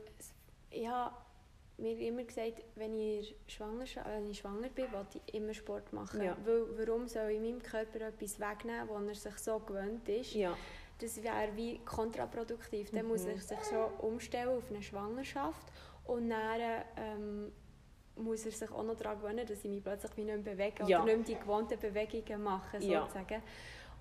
ich 0.70 0.86
habe 0.88 1.14
mir 1.78 1.98
immer 2.00 2.22
gesagt, 2.24 2.62
wenn 2.74 2.94
ich 2.94 3.34
schwanger, 3.46 3.84
wenn 4.06 4.30
ich 4.30 4.38
schwanger 4.38 4.68
bin, 4.68 4.90
will 4.92 5.06
ich 5.26 5.34
immer 5.34 5.54
Sport 5.54 5.92
machen. 5.92 6.22
Ja. 6.22 6.36
Weil, 6.44 6.66
warum 6.78 7.08
soll 7.08 7.30
ich 7.30 7.40
meinem 7.40 7.62
Körper 7.62 8.00
etwas 8.02 8.38
wegnehmen, 8.38 8.88
wo 8.88 8.94
er 8.96 9.14
sich 9.14 9.36
so 9.38 9.58
gewöhnt 9.60 10.08
ist? 10.08 10.34
Ja. 10.34 10.56
Das 10.98 11.22
wäre 11.22 11.48
wie 11.56 11.78
kontraproduktiv. 11.84 12.90
Dann 12.92 13.06
muss 13.06 13.24
Mhm. 13.24 13.30
er 13.30 13.36
sich 13.38 13.60
so 13.64 13.90
umstellen 14.06 14.50
auf 14.58 14.70
eine 14.70 14.82
Schwangerschaft 14.82 15.66
und 16.04 16.30
dann 16.30 16.60
ähm, 16.96 17.52
muss 18.16 18.44
er 18.44 18.52
sich 18.52 18.70
auch 18.70 18.82
noch 18.84 18.96
daran 18.96 19.18
gewöhnen, 19.20 19.46
dass 19.46 19.64
ich 19.64 19.70
mich 19.70 19.82
plötzlich 19.82 20.16
wie 20.16 20.24
nicht 20.24 20.44
mehr 20.44 20.54
bewege 20.54 20.84
Ja. 20.86 21.02
oder 21.02 21.16
nicht 21.16 21.28
mehr 21.28 21.36
die 21.38 21.42
gewohnten 21.42 21.78
Bewegungen 21.78 22.42
mache, 22.42 22.78
Ja. 22.78 23.02
sozusagen. 23.06 23.42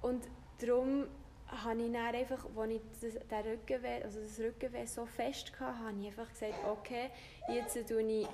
Und 0.01 0.27
darum 0.59 1.07
habe 1.47 1.81
ich 1.81 1.91
dann 1.91 2.15
einfach, 2.15 2.45
als 2.55 2.71
ich 2.71 2.81
das, 3.01 3.13
den 3.27 3.51
Rückenweh, 3.51 4.03
also 4.03 4.19
das 4.21 4.39
Rückenweh 4.39 4.85
so 4.85 5.05
fest 5.05 5.51
hatte, 5.59 5.79
habe 5.79 5.97
ich 5.99 6.07
einfach 6.07 6.29
gesagt, 6.29 6.53
okay, 6.69 7.09
jetzt 7.49 7.73
tue 7.87 8.01
ich 8.03 8.27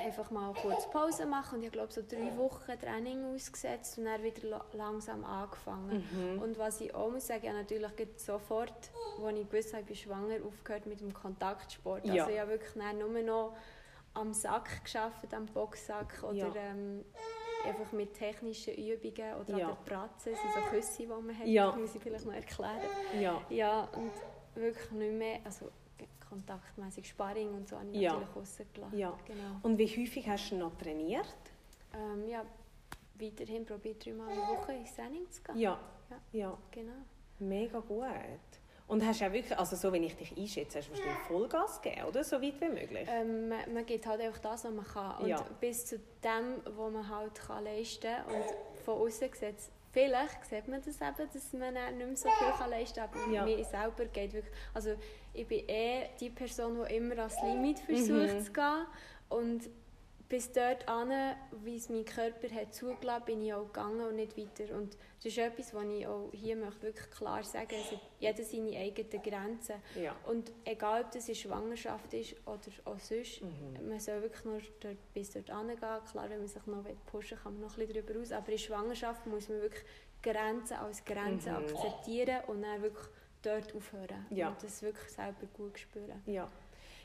einfach 0.00 0.30
mal 0.30 0.52
kurz 0.54 0.88
Pause 0.90 1.26
machen 1.26 1.58
und 1.58 1.64
ich 1.64 1.72
glaube 1.72 1.92
so 1.92 2.02
drei 2.06 2.36
Wochen 2.36 2.78
Training 2.78 3.34
ausgesetzt 3.34 3.98
und 3.98 4.04
dann 4.04 4.22
wieder 4.22 4.46
la- 4.48 4.64
langsam 4.72 5.24
angefangen. 5.24 6.04
Mhm. 6.12 6.42
Und 6.42 6.58
was 6.58 6.80
ich 6.80 6.94
auch 6.94 7.10
muss 7.10 7.26
sagen, 7.26 7.44
ich 7.46 7.52
natürlich 7.52 7.90
sofort, 8.16 8.72
als 9.24 9.38
ich 9.38 9.48
gewusst 9.50 9.72
habe, 9.72 9.82
ich 9.82 9.86
bin 9.88 9.96
schwanger, 9.96 10.36
aufgehört 10.46 10.86
mit 10.86 11.00
dem 11.00 11.12
Kontaktsport. 11.12 12.04
Ja. 12.06 12.22
Also 12.24 12.34
ich 12.34 12.40
habe 12.40 12.50
wirklich 12.50 12.74
nur 12.74 13.22
noch 13.22 13.56
am 14.14 14.32
Sack 14.32 14.84
geschafft, 14.84 15.32
am 15.34 15.46
Boxsack 15.46 16.22
oder 16.22 16.34
Ja. 16.34 16.52
ähm, 16.54 17.04
einfach 17.64 17.90
mit 17.92 18.14
technischen 18.14 18.74
Übungen 18.74 19.34
oder 19.40 19.56
Ja. 19.58 19.68
an 19.70 19.76
der 19.86 19.90
Pratze, 19.94 20.30
das 20.32 20.40
sind 20.40 20.52
so 20.54 20.60
Küsse, 20.70 20.98
die 21.02 21.06
man 21.06 21.36
hat, 21.38 21.46
Ja. 21.46 21.72
muss 21.72 21.94
ich 21.94 22.02
vielleicht 22.02 22.24
noch 22.26 22.32
erklären. 22.34 22.78
Ja. 23.18 23.40
Ja, 23.48 23.88
und 23.96 24.12
wirklich 24.54 24.90
nicht 24.92 25.12
mehr, 25.14 25.38
also 25.44 25.70
kontaktmäßig 26.34 27.06
Sparring 27.08 27.54
und 27.54 27.68
so 27.68 27.78
habe 27.78 27.88
ich 27.92 28.00
Ja. 28.00 28.12
natürlich 28.14 28.36
rausgelassen. 28.36 28.98
Ja. 28.98 29.16
Genau. 29.26 29.56
Und 29.62 29.78
wie 29.78 29.86
häufig 29.86 30.28
hast 30.28 30.50
du 30.50 30.56
noch 30.56 30.74
trainiert? 30.76 31.26
Ähm, 31.94 32.26
ja, 32.28 32.44
weiterhin 33.20 33.64
probiert 33.64 34.04
dreimal 34.04 34.28
in 34.30 34.36
der 34.36 34.48
Woche 34.48 34.72
ins 34.72 34.94
Training 34.94 35.30
zu 35.30 35.42
gehen. 35.42 35.58
Ja. 35.58 35.78
Ja. 36.10 36.16
Ja. 36.32 36.58
Genau. 36.72 36.92
Mega 37.38 37.78
gut. 37.80 38.04
Und 38.86 39.04
hast 39.06 39.20
du 39.22 39.26
auch 39.26 39.32
wirklich, 39.32 39.56
also 39.58 39.76
so, 39.76 39.90
wenn 39.92 40.02
ich 40.02 40.14
dich 40.16 40.36
einschätze, 40.36 40.78
hast 40.78 40.88
du 40.88 40.92
wahrscheinlich 40.92 41.18
Vollgas 41.26 41.80
gegeben, 41.80 42.06
oder? 42.06 42.22
So 42.22 42.36
weit 42.42 42.60
wie 42.60 42.68
möglich. 42.68 43.08
Ähm, 43.10 43.48
man, 43.48 43.72
man 43.72 43.86
gibt 43.86 44.06
halt 44.06 44.20
einfach 44.20 44.40
das, 44.40 44.64
was 44.64 44.72
man 44.72 44.84
kann. 44.84 45.22
Und 45.22 45.28
Ja. 45.28 45.42
bis 45.60 45.86
zu 45.86 45.98
dem, 46.22 46.60
was 46.64 46.92
man 46.92 47.08
halt 47.08 47.34
kann 47.34 47.64
leisten 47.64 48.02
kann. 48.02 48.26
Und 48.34 48.44
von 48.84 48.94
außen 48.98 49.30
sieht 49.32 49.56
vielleicht 49.94 50.44
sieht 50.44 50.68
man 50.68 50.82
das 50.82 51.00
eben, 51.00 51.30
dass 51.32 51.52
man 51.54 51.72
nicht 51.72 51.96
mehr 51.96 52.16
so 52.16 52.28
viel 52.28 52.52
kann 52.58 52.70
leisten 52.70 52.96
kann. 53.00 53.08
Aber 53.22 53.32
Ja. 53.32 53.44
mir 53.46 53.64
selber 53.64 54.04
geht 54.06 54.32
wirklich... 54.34 54.54
Also 54.74 54.94
ich 55.32 55.46
bin 55.46 55.66
eh 55.68 56.10
die 56.20 56.28
Person, 56.30 56.84
die 56.86 56.94
immer 56.96 57.16
ans 57.18 57.40
Limit 57.42 57.78
versucht 57.78 58.34
Mhm. 58.34 58.44
zu 58.44 58.52
gehen. 58.52 58.86
Und 59.30 59.70
bis 60.28 60.50
dort 60.52 60.88
an, 60.88 61.10
wie 61.62 61.76
es 61.76 61.88
mein 61.88 62.04
Körper 62.04 62.48
hat 62.54 62.74
zugelassen, 62.74 63.24
bin 63.26 63.42
ich 63.42 63.52
auch 63.54 63.66
gegangen 63.66 64.00
und 64.00 64.16
nicht 64.16 64.36
weiter. 64.36 64.74
Und 64.74 64.94
das 65.18 65.26
ist 65.26 65.38
etwas, 65.38 65.72
was 65.74 65.84
ich 65.84 66.06
auch 66.06 66.30
hier 66.32 66.56
möchte 66.56 66.82
wirklich 66.82 67.10
klar 67.10 67.42
sagen 67.44 67.68
möchte. 67.76 67.96
Hat 67.96 68.02
jeder 68.18 68.42
seine 68.44 68.76
eigenen 68.78 69.22
Grenzen. 69.22 69.74
Ja. 70.02 70.16
Und 70.26 70.50
egal, 70.64 71.02
ob 71.04 71.10
das 71.12 71.28
in 71.28 71.34
Schwangerschaft 71.34 72.12
ist 72.14 72.34
oder 72.46 72.60
auch 72.86 72.98
sonst, 72.98 73.42
Mhm. 73.42 73.88
man 73.88 74.00
soll 74.00 74.22
wirklich 74.22 74.44
nur 74.44 74.60
dort, 74.80 75.14
bis 75.14 75.30
dort 75.30 75.50
hingehen. 75.50 75.78
Klar, 75.78 76.30
wenn 76.30 76.38
man 76.38 76.48
sich 76.48 76.66
noch 76.66 76.84
pushen 77.06 77.36
will, 77.38 77.42
kann 77.42 77.52
man 77.54 77.62
noch 77.62 77.76
ein 77.78 77.86
bisschen 77.86 78.04
darüber 78.06 78.20
raus. 78.20 78.32
Aber 78.32 78.48
in 78.52 78.58
Schwangerschaft 78.58 79.26
muss 79.26 79.48
man 79.48 79.60
wirklich 79.60 79.84
Grenzen 80.22 80.74
als 80.78 81.04
Grenzen 81.04 81.52
Mhm. 81.52 81.58
akzeptieren 81.58 82.44
und 82.46 82.62
dann 82.62 82.80
wirklich 82.82 83.06
dort 83.42 83.74
aufhören. 83.74 84.24
Ja. 84.30 84.48
Und 84.48 84.62
das 84.62 84.82
wirklich 84.82 85.10
selber 85.10 85.46
gut 85.52 85.78
spüren. 85.78 86.22
Ja. 86.24 86.50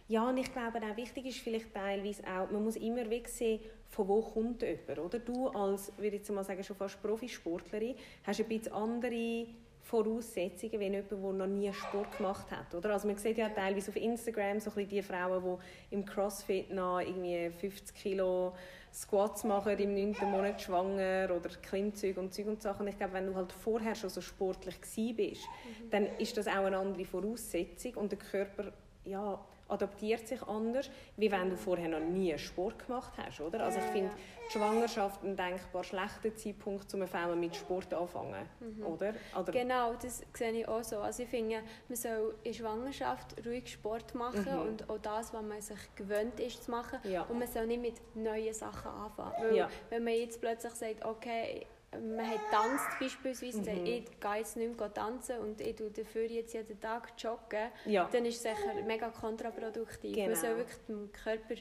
Ja, 0.09 0.27
und 0.27 0.37
ich 0.37 0.51
glaube 0.51 0.79
auch 0.79 0.97
wichtig 0.97 1.27
ist 1.27 1.37
vielleicht 1.37 1.71
teilweise 1.71 2.23
auch, 2.23 2.49
man 2.49 2.63
muss 2.63 2.75
immer 2.77 3.07
weg 3.11 3.27
sehen, 3.27 3.59
von 3.89 4.07
wo 4.07 4.21
kommt 4.23 4.63
jemand, 4.63 4.97
oder? 4.97 5.19
Du 5.19 5.49
als, 5.49 5.95
würde 5.97 6.07
ich 6.07 6.13
jetzt 6.13 6.31
mal 6.31 6.43
sagen, 6.43 6.63
schon 6.63 6.75
fast 6.75 6.99
Profisportlerin, 6.99 7.93
hast 8.23 8.39
ein 8.39 8.47
bisschen 8.47 8.73
andere 8.73 9.45
Voraussetzungen 9.83 10.79
wie 10.79 10.85
jemand, 10.85 11.11
der 11.11 11.17
noch 11.17 11.45
nie 11.45 11.71
Sport 11.71 12.17
gemacht 12.17 12.49
hat, 12.49 12.73
oder? 12.73 12.93
Also 12.93 13.07
man 13.07 13.17
sieht 13.17 13.37
ja 13.37 13.49
teilweise 13.49 13.91
auf 13.91 13.97
Instagram 13.97 14.59
so 14.59 14.71
ein 14.71 14.75
bisschen 14.77 14.89
die 14.89 15.01
Frauen, 15.03 15.43
die 15.43 15.95
im 15.95 16.03
Crossfit 16.03 16.71
noch 16.73 16.99
irgendwie 17.01 17.51
50 17.51 17.95
Kilo 17.95 18.53
Squats 18.91 19.43
machen, 19.43 19.77
im 19.77 19.93
9. 19.93 20.15
Monat 20.31 20.59
schwanger 20.59 21.29
oder 21.35 21.49
Klimmzüge 21.61 22.19
und 22.19 22.33
Zeug 22.33 22.47
und 22.47 22.63
Sachen. 22.63 22.87
Ich 22.87 22.97
glaube, 22.97 23.13
wenn 23.13 23.27
du 23.27 23.35
halt 23.35 23.51
vorher 23.51 23.93
schon 23.93 24.09
so 24.09 24.21
sportlich 24.21 24.81
gewesen 24.81 25.15
bist, 25.15 25.43
dann 25.91 26.07
ist 26.17 26.35
das 26.35 26.47
auch 26.47 26.65
eine 26.65 26.77
andere 26.77 27.05
Voraussetzung 27.05 27.93
und 27.93 28.11
der 28.11 28.17
Körper, 28.17 28.71
ja, 29.05 29.39
adaptiert 29.69 30.27
sich 30.27 30.41
anders, 30.43 30.89
wie 31.17 31.31
wenn 31.31 31.49
du 31.49 31.55
vorher 31.55 31.87
noch 31.87 31.99
nie 31.99 32.37
Sport 32.37 32.85
gemacht 32.85 33.13
hast, 33.17 33.39
oder? 33.41 33.63
Also 33.63 33.79
ich 33.79 33.85
finde 33.85 34.09
die 34.47 34.51
Schwangerschaft 34.51 35.23
ein 35.23 35.35
denkbar 35.35 35.83
schlechter 35.83 36.35
Zeitpunkt, 36.35 36.93
um 36.93 37.01
einmal 37.03 37.35
mit 37.35 37.55
Sport 37.55 37.93
anfangen, 37.93 38.45
oder? 38.83 39.13
oder? 39.39 39.51
Genau, 39.51 39.93
das 39.93 40.21
sehe 40.33 40.51
ich 40.51 40.67
auch 40.67 40.83
so. 40.83 40.97
Also 40.99 41.23
ich 41.23 41.29
finde, 41.29 41.61
man 41.87 41.95
soll 41.95 42.35
in 42.43 42.53
Schwangerschaft 42.53 43.35
ruhig 43.45 43.71
Sport 43.71 44.13
machen 44.15 44.45
Mhm. 44.51 44.61
und 44.61 44.89
auch 44.89 44.97
das, 44.99 45.33
was 45.33 45.41
man 45.43 45.61
sich 45.61 45.77
gewöhnt 45.95 46.39
ist 46.39 46.63
zu 46.63 46.71
machen. 46.71 46.99
Ja. 47.03 47.21
Und 47.23 47.39
man 47.39 47.47
soll 47.47 47.67
nicht 47.67 47.81
mit 47.81 48.15
neuen 48.15 48.53
Sachen 48.53 48.91
anfangen. 48.91 49.33
Weil 49.39 49.55
Ja. 49.55 49.69
wenn 49.89 50.03
man 50.03 50.13
jetzt 50.13 50.41
plötzlich 50.41 50.73
sagt, 50.73 51.05
okay, 51.05 51.65
man 51.91 52.27
hat 52.29 52.39
tanzt 52.51 52.99
beispielsweise, 52.99 53.71
Mhm. 53.71 53.85
ich 53.85 54.19
gehe 54.19 54.35
jetzt 54.37 54.57
nicht 54.57 54.79
mehr 54.79 54.93
tanzen 54.93 55.39
und 55.39 55.59
ich 55.61 55.75
tue 55.75 55.89
dafür 55.89 56.23
jetzt 56.29 56.53
jeden 56.53 56.79
Tag 56.79 57.13
joggen, 57.17 57.69
Ja. 57.85 58.07
dann 58.11 58.25
ist 58.25 58.35
es 58.35 58.41
sicher 58.43 58.73
mega 58.85 59.09
kontraproduktiv. 59.09 60.13
Genau. 60.15 60.27
Man 60.27 60.35
soll 60.35 60.57
wirklich 60.57 60.77
dem 60.87 61.11
Körper 61.11 61.55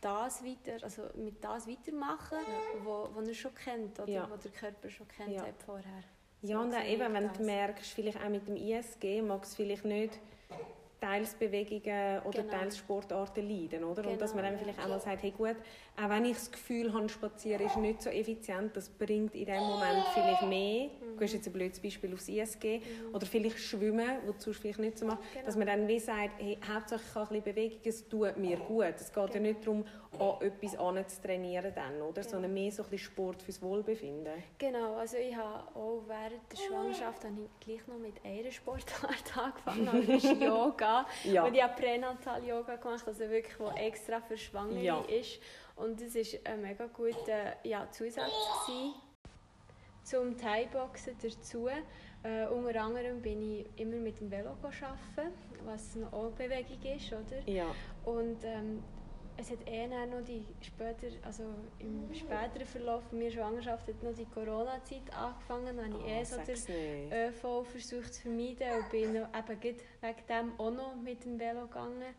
das 0.00 0.42
weiter, 0.42 0.82
also 0.82 1.02
mit 1.14 1.44
das 1.44 1.68
weitermachen, 1.68 2.38
wo, 2.84 3.08
wo 3.12 3.20
er 3.20 3.34
schon 3.34 3.54
kennt 3.54 4.00
oder 4.00 4.10
Ja. 4.10 4.28
wo 4.30 4.36
der 4.36 4.50
Körper 4.50 4.88
schon 4.88 5.06
kennt 5.08 5.32
Ja. 5.34 5.44
vorher. 5.66 5.84
Ja, 6.42 6.56
So 6.56 6.62
und 6.62 6.74
auch 6.74 6.84
eben, 6.84 7.12
wenn 7.12 7.28
das. 7.28 7.36
du 7.36 7.44
merkst, 7.44 7.92
vielleicht 7.92 8.18
auch 8.24 8.30
mit 8.30 8.48
dem 8.48 8.56
ISG, 8.56 9.20
magst 9.20 9.52
du 9.52 9.56
vielleicht 9.56 9.84
nicht 9.84 10.18
teils 11.02 11.34
Bewegungen 11.34 12.20
oder 12.22 12.42
Genau. 12.42 12.52
teils 12.58 12.78
Sportarten 12.78 13.46
leiden, 13.48 13.84
oder? 13.84 14.08
und 14.08 14.20
dass 14.20 14.34
man 14.34 14.44
Genau, 14.44 14.48
dann 14.50 14.52
ja. 14.52 14.58
vielleicht 14.74 14.78
auch 14.80 14.88
mal 14.88 15.00
sagt, 15.00 15.22
hey 15.22 15.30
gut, 15.32 15.56
auch 16.02 16.08
wenn 16.10 16.24
ich 16.24 16.34
das 16.34 16.50
Gefühl 16.50 16.92
habe, 16.92 17.08
spazieren 17.08 17.66
ist 17.66 17.76
nicht 17.76 18.02
so 18.02 18.10
effizient, 18.10 18.76
das 18.76 18.88
bringt 18.88 19.34
in 19.34 19.46
dem 19.46 19.60
Moment 19.60 20.04
vielleicht 20.14 20.42
mehr. 20.42 20.84
Mhm. 20.86 21.16
Du 21.18 21.24
hast 21.24 21.34
jetzt 21.34 21.46
ein 21.46 21.52
blödes 21.52 21.80
Beispiel 21.80 22.14
aufs 22.14 22.28
ISG. 22.28 22.80
Oder 23.12 23.26
vielleicht 23.26 23.58
Schwimmen, 23.58 24.18
wo 24.24 24.32
du 24.32 24.40
sonst 24.40 24.58
vielleicht 24.60 24.78
nicht 24.78 24.98
so 24.98 25.04
machst. 25.06 25.22
Genau. 25.34 25.44
Dass 25.46 25.56
man 25.56 25.66
dann 25.66 25.86
wie 25.86 25.98
sagt, 25.98 26.30
hey, 26.38 26.58
Hauptsache 26.66 27.02
ich 27.06 27.14
habe 27.14 27.34
ein 27.34 27.42
bisschen 27.42 27.54
Bewegung, 27.54 27.78
es 27.84 28.08
tut 28.08 28.36
mir 28.38 28.56
gut. 28.56 28.94
Es 28.96 29.12
geht 29.12 29.16
ja 29.16 29.26
Genau. 29.26 29.48
nicht 29.48 29.66
darum, 29.66 29.84
an 30.18 30.46
etwas 30.46 30.76
anzutrainieren 30.76 31.72
dann, 31.74 32.00
oder? 32.02 32.22
sondern 32.22 32.52
mehr 32.52 32.70
so 32.72 32.82
ein 32.82 32.90
bisschen 32.90 33.10
Sport 33.12 33.42
fürs 33.42 33.60
Wohlbefinden. 33.62 34.32
Genau, 34.58 34.94
also 34.96 35.16
ich 35.16 35.34
habe 35.36 35.64
auch 35.76 36.02
während 36.06 36.40
der 36.50 36.56
Schwangerschaft 36.56 37.24
habe 37.24 37.34
ich 37.44 37.66
gleich 37.66 37.86
noch 37.86 37.98
mit 37.98 38.14
einer 38.24 38.50
Sportart 38.50 39.36
angefangen, 39.36 39.88
und 39.88 40.08
das 40.08 40.24
ist 40.24 40.40
Yoga. 40.42 41.06
Ja. 41.24 41.44
Und 41.44 41.54
ich 41.54 41.62
habe 41.62 41.74
Pränatal-Yoga 41.80 42.76
gemacht, 42.76 43.04
also 43.06 43.20
wirklich, 43.20 43.58
wo 43.60 43.68
extra 43.70 44.20
für 44.20 44.36
Schwangere 44.36 44.82
Ja. 44.82 45.00
ist. 45.02 45.38
Und 45.82 46.00
das 46.00 46.14
war 46.14 46.52
ein 46.52 46.62
mega 46.62 46.86
guter 46.86 47.56
ja, 47.64 47.90
Zusatz. 47.90 48.30
Gewesen. 48.66 48.94
Zum 50.02 50.36
Thai-Boxen 50.36 51.14
dazu. 51.22 51.68
Äh, 52.22 52.46
unter 52.48 52.82
anderem 52.82 53.22
bin 53.22 53.40
ich 53.40 53.66
immer 53.76 53.96
mit 53.96 54.20
dem 54.20 54.30
Velo 54.30 54.50
arbeiten, 54.50 55.32
was 55.64 55.96
noch 55.96 56.12
auch 56.12 56.30
Bewegung 56.32 56.82
ist, 56.94 57.12
oder? 57.12 57.40
Ja. 57.46 57.66
Und 58.04 58.44
ähm, 58.44 58.82
es 59.38 59.50
hat 59.50 59.58
eh 59.66 59.86
noch 59.86 60.22
die 60.26 60.44
später, 60.60 61.06
also 61.24 61.44
im 61.78 62.12
späteren 62.14 62.66
Verlauf 62.66 63.10
meiner 63.10 63.30
Schwangerschaft 63.30 63.88
hat 63.88 64.02
noch 64.02 64.14
die 64.14 64.26
Corona-Zeit 64.26 65.14
angefangen. 65.16 65.76
Dann 65.78 65.94
habe 65.94 66.02
ich 66.04 66.10
eh 66.12 66.20
Ah, 66.20 66.24
so 66.24 66.36
sag's 66.36 66.66
den. 66.66 67.10
ÖV 67.10 67.64
versucht 67.64 68.12
zu 68.12 68.22
vermeiden 68.22 68.68
und 68.76 68.90
bin 68.90 69.14
eben 69.16 69.62
wegen 69.62 70.26
dem 70.28 70.60
auch 70.60 70.70
noch 70.70 70.94
mit 70.96 71.24
dem 71.24 71.38
Velo 71.38 71.66
gegangen. 71.66 72.14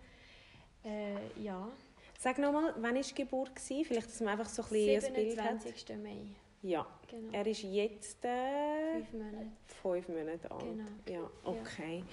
Äh, 0.83 1.39
ja, 1.39 1.67
Sag 2.23 2.37
nochmal, 2.37 2.71
wann 2.77 2.93
war 2.93 3.01
die 3.01 3.15
Geburt? 3.15 3.55
gewesen? 3.55 3.83
Vielleicht, 3.83 4.05
dass 4.07 4.19
man 4.19 4.29
einfach 4.37 4.47
so 4.47 4.61
ein 4.61 4.69
bisschen 4.69 5.05
ein 5.05 5.13
Bild 5.15 5.41
hat. 5.41 5.59
27. 5.63 5.97
Mai. 6.03 6.17
Ja, 6.61 6.85
Genau. 7.09 7.29
er 7.31 7.47
ist 7.47 7.63
jetzt 7.63 8.23
äh, 8.23 8.93
Fünf 8.93 9.13
Monate. 9.13 9.47
fünf 9.81 10.07
Monate 10.07 10.51
alt. 10.51 10.63
Genau. 11.03 11.19
Ja, 11.23 11.29
okay. 11.43 12.03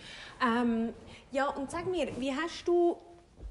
Ähm, 0.42 0.94
ja, 1.30 1.50
und 1.50 1.70
sag 1.70 1.86
mir, 1.86 2.08
wie 2.18 2.32
hast 2.32 2.66
du, 2.66 2.96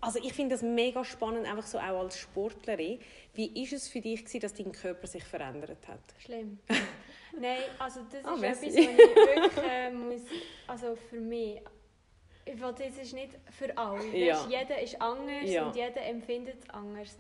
also 0.02 0.18
ich 0.18 0.34
finde 0.34 0.56
das 0.56 0.64
mega 0.64 1.06
spannend, 1.06 1.46
einfach 1.46 1.68
so 1.68 1.78
auch 1.78 2.00
als 2.00 2.18
Sportlerin, 2.18 2.98
wie 3.36 3.62
ist 3.62 3.74
es 3.74 3.88
für 3.88 4.02
dich 4.02 4.22
gewesen, 4.26 4.40
dass 4.40 4.56
dein 4.56 4.72
Körper 4.72 5.06
sich 5.06 5.24
verändert 5.24 5.88
hat? 5.88 6.00
Schlimm. 6.18 6.58
Nein, 7.40 7.60
also 7.78 8.00
das 8.12 8.26
Ah, 8.26 8.34
ist 8.34 8.42
merci. 8.42 8.66
etwas, 8.66 8.84
was 8.84 8.90
ich 8.90 8.98
wirklich 8.98 9.64
äh, 9.64 9.92
muss, 9.92 10.22
also 10.66 10.96
für 10.96 11.20
mich, 11.20 11.62
ich 12.48 12.60
will, 12.62 12.74
das 12.74 12.98
ist 12.98 13.14
nicht 13.14 13.32
für 13.52 13.78
alle. 13.78 14.06
Ja. 14.16 14.36
Weisst, 14.36 14.50
jeder 14.50 14.82
ist 14.82 15.02
anders 15.02 15.50
Ja. 15.50 15.68
und 15.68 15.76
jeder 15.76 16.02
empfindet 16.06 16.64
es 16.64 16.70
anders. 16.70 17.18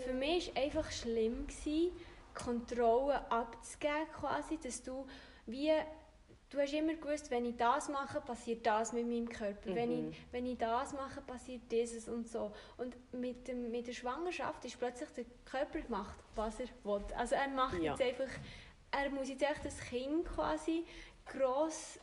Für 0.00 0.12
mich 0.12 0.54
war 0.54 0.62
einfach 0.62 0.90
schlimm, 0.90 1.46
gewesen, 1.46 1.92
Kontrolle 2.34 3.30
abzugeben, 3.30 4.06
quasi, 4.18 4.58
dass 4.58 4.82
du 4.82 5.06
wie 5.46 5.72
Du 6.50 6.60
hast 6.60 6.72
immer 6.72 6.94
gewusst, 6.94 7.32
wenn 7.32 7.46
ich 7.46 7.56
das 7.56 7.88
mache, 7.88 8.20
passiert 8.20 8.64
das 8.64 8.92
mit 8.92 9.08
meinem 9.08 9.28
Körper. 9.28 9.74
Wenn, 9.74 10.04
Mhm. 10.04 10.10
ich, 10.10 10.16
wenn 10.30 10.46
ich 10.46 10.56
das 10.56 10.92
mache, 10.92 11.20
passiert 11.22 11.62
dieses 11.72 12.06
und 12.08 12.28
so. 12.28 12.52
Und 12.76 12.94
mit, 13.12 13.48
dem, 13.48 13.72
mit 13.72 13.88
der 13.88 13.92
Schwangerschaft 13.92 14.64
ist 14.64 14.78
plötzlich 14.78 15.08
der 15.16 15.24
Körper 15.44 15.80
gemacht, 15.80 16.14
was 16.36 16.60
er 16.60 16.66
will. 16.84 17.02
Also 17.16 17.34
er 17.34 17.48
macht 17.48 17.82
Ja. 17.82 17.96
jetzt 17.96 18.02
einfach, 18.02 18.32
er 18.92 19.10
muss 19.10 19.28
jetzt 19.30 19.42
echt 19.42 19.64
das 19.64 19.80
Kind 19.80 20.26
quasi 20.26 20.84
gross 21.26 21.98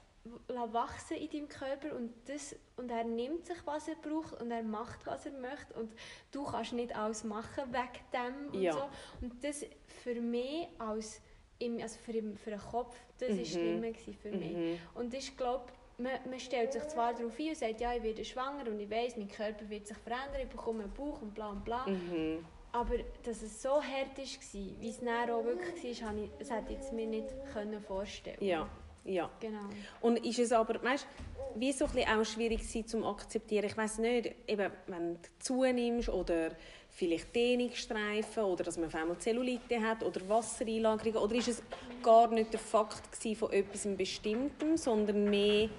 wachsen 0.47 1.17
in 1.17 1.29
deinem 1.29 1.47
Körper 1.49 1.95
und, 1.95 2.13
das, 2.27 2.55
und 2.77 2.91
er 2.91 3.03
nimmt 3.03 3.45
sich, 3.45 3.57
was 3.65 3.87
er 3.87 3.95
braucht 3.95 4.39
und 4.41 4.51
er 4.51 4.63
macht, 4.63 5.05
was 5.07 5.25
er 5.25 5.31
möchte 5.33 5.73
und 5.75 5.91
du 6.31 6.43
kannst 6.43 6.73
nicht 6.73 6.95
alles 6.95 7.23
machen 7.23 7.63
wegen 7.71 8.03
dem 8.13 8.53
und 8.53 8.61
Ja. 8.61 8.73
so. 8.73 8.89
Und 9.21 9.43
das 9.43 9.65
für 10.03 10.15
mich 10.21 10.67
als 10.77 11.21
im, 11.59 11.79
also 11.81 11.97
für, 11.99 12.11
im, 12.13 12.35
für 12.37 12.51
den 12.51 12.59
Kopf, 12.59 12.95
das 13.19 13.29
war 13.29 13.35
Mhm. 13.37 13.45
schlimmer 13.45 13.93
für 13.93 14.31
mich. 14.31 14.53
Mhm. 14.57 14.77
Und 14.95 15.13
ich 15.13 15.35
glaube, 15.37 15.65
man, 15.97 16.13
man 16.29 16.39
stellt 16.39 16.73
sich 16.73 16.83
zwar 16.87 17.13
darauf 17.13 17.37
ein 17.39 17.49
und 17.49 17.57
sagt, 17.57 17.81
ja, 17.81 17.93
ich 17.93 18.01
werde 18.03 18.25
schwanger 18.25 18.67
und 18.67 18.79
ich 18.79 18.89
weiß, 18.89 19.17
mein 19.17 19.27
Körper 19.27 19.69
wird 19.69 19.85
sich 19.87 19.97
verändern, 19.97 20.41
ich 20.41 20.49
bekomme 20.49 20.83
einen 20.83 20.93
Bauch 20.93 21.21
und 21.21 21.33
bla 21.33 21.49
und 21.49 21.63
bla. 21.63 21.85
Mhm. 21.87 22.43
Aber 22.73 22.95
dass 23.23 23.41
es 23.43 23.61
so 23.61 23.81
hart 23.83 24.17
war, 24.17 24.53
wie 24.79 24.89
es 24.89 24.99
dann 25.01 25.29
auch 25.29 25.43
wirklich 25.43 26.01
war, 26.03 26.13
das 26.39 26.49
hätte 26.49 26.71
ich 26.71 26.77
jetzt 26.77 26.93
mir 26.93 27.05
nicht 27.05 27.27
können 27.51 27.81
vorstellen 27.81 28.37
Ja, 28.41 28.67
ja. 29.03 29.29
Genau. 29.39 29.61
Und 30.01 30.17
ist 30.25 30.39
es 30.39 30.51
aber, 30.51 30.81
weißt, 30.81 31.07
wie 31.55 31.71
so 31.71 31.85
ein 31.85 32.19
auch 32.19 32.25
schwierig 32.25 32.59
gewesen, 32.59 32.87
zum 32.87 33.03
akzeptieren? 33.03 33.65
Ich 33.65 33.75
weiß 33.75 33.97
nicht, 33.99 34.33
eben, 34.47 34.71
wenn 34.87 35.15
du 35.15 35.29
zunimmst 35.39 36.09
oder 36.09 36.51
vielleicht 36.89 37.33
Dehnungsstreifen 37.35 38.43
oder 38.43 38.63
dass 38.63 38.77
man 38.77 38.87
auf 38.87 38.95
einmal 38.95 39.17
Zellulite 39.17 39.81
hat 39.81 40.03
oder 40.03 40.27
Wassereinlagerungen 40.27 41.17
oder 41.17 41.35
ist 41.35 41.47
es 41.47 41.63
gar 42.03 42.27
nicht 42.29 42.53
der 42.53 42.59
Fakt 42.59 43.15
von 43.37 43.51
etwas 43.51 43.87
Bestimmtem, 43.97 44.77
sondern 44.77 45.29
mehr 45.29 45.69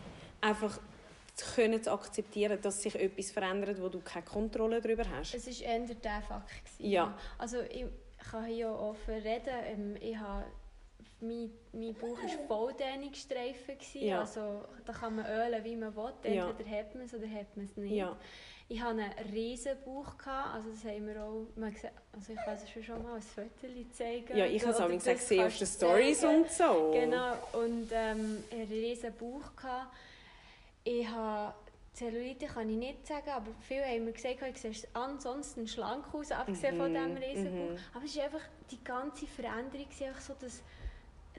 einfach 0.41 0.79
zu 1.35 1.55
können 1.55 1.83
zu 1.83 1.93
akzeptieren, 1.93 2.59
dass 2.61 2.83
sich 2.83 2.95
etwas 2.95 3.31
verändert, 3.31 3.81
wo 3.81 3.89
du 3.89 4.01
keine 4.01 4.25
Kontrolle 4.25 4.81
darüber 4.81 5.05
hast? 5.09 5.35
Es 5.35 5.47
war 5.47 5.69
eher 5.69 5.81
der 5.81 6.23
Fakt. 6.23 6.49
gewesen, 6.65 6.91
Ja. 6.91 7.17
Also 7.39 7.61
ich 7.61 7.87
kann 8.31 8.45
hier 8.47 8.71
offen 8.71 9.15
reden. 9.15 9.55
Ähm, 9.67 9.97
Ich 10.01 10.17
habe 10.17 10.45
mein, 11.23 11.51
mein 11.73 11.95
Bauch 11.95 12.19
war 12.19 12.47
voll 12.47 12.75
Dehnungsstreifen. 12.75 13.77
Ja. 13.95 14.21
Also 14.21 14.65
da 14.85 14.93
kann 14.93 15.17
man 15.17 15.27
ölen, 15.27 15.65
wie 15.65 15.77
man 15.77 15.95
will. 15.95 16.13
Ja. 16.25 16.51
Entweder 16.51 16.71
hat 16.71 16.95
man 16.95 17.05
es 17.05 17.15
oder 17.15 17.29
hat 17.29 17.57
man 17.57 17.67
es 17.67 17.77
nicht. 17.77 17.93
Ja. 17.93 18.17
Ich 18.69 18.81
hatte 18.81 19.03
einen 19.03 19.13
riesen 19.33 19.77
Bauch, 19.85 20.15
also 20.27 20.71
das 20.71 20.85
haben 20.85 21.07
wir 21.07 21.23
auch, 21.23 21.47
man 21.57 21.73
sieht, 21.73 21.91
also 22.13 22.33
ich 22.33 22.39
kann 22.39 22.55
es 22.55 22.85
schon 22.85 23.03
mal 23.03 23.17
ein 23.17 23.23
Foto 23.23 23.67
zeigen. 23.91 24.37
Ja, 24.37 24.47
ich 24.47 24.63
habe 24.63 24.73
es 24.73 24.81
auch 24.81 24.89
das 24.89 25.05
gesehen 25.05 25.47
auf 25.47 25.59
den 25.59 25.67
Stories 25.67 26.25
und 26.25 26.51
so. 26.51 26.91
Genau, 26.93 27.35
und 27.53 27.89
ähm, 27.93 28.43
einen 28.51 28.69
riesen 28.71 29.13
Bauch. 29.15 29.55
Gehabt. 29.57 29.95
Ich 30.85 31.07
habe 31.07 31.55
Zellulite 31.93 32.47
kann 32.47 32.71
ich 32.71 32.77
nicht 32.77 33.07
sagen, 33.07 33.29
aber 33.29 33.49
viele 33.61 33.85
haben 33.85 34.07
mir 34.07 34.13
gesagt, 34.13 34.39
ich 34.43 34.59
sehe 34.59 34.89
ansonsten 34.95 35.69
schlank 35.69 36.07
aus, 36.15 36.33
abgesehen 36.33 36.77
von 36.79 36.91
Mhm, 36.91 36.97
diesem 36.97 37.17
riesen 37.19 37.55
mhm. 37.55 37.69
Bauch. 37.75 37.81
Aber 37.95 38.05
es 38.07 38.17
ist 38.17 38.21
einfach 38.23 38.41
die 38.71 38.83
ganze 38.83 39.27
Veränderung, 39.27 39.87
einfach 39.87 40.21
so, 40.21 40.35
dass 40.41 40.63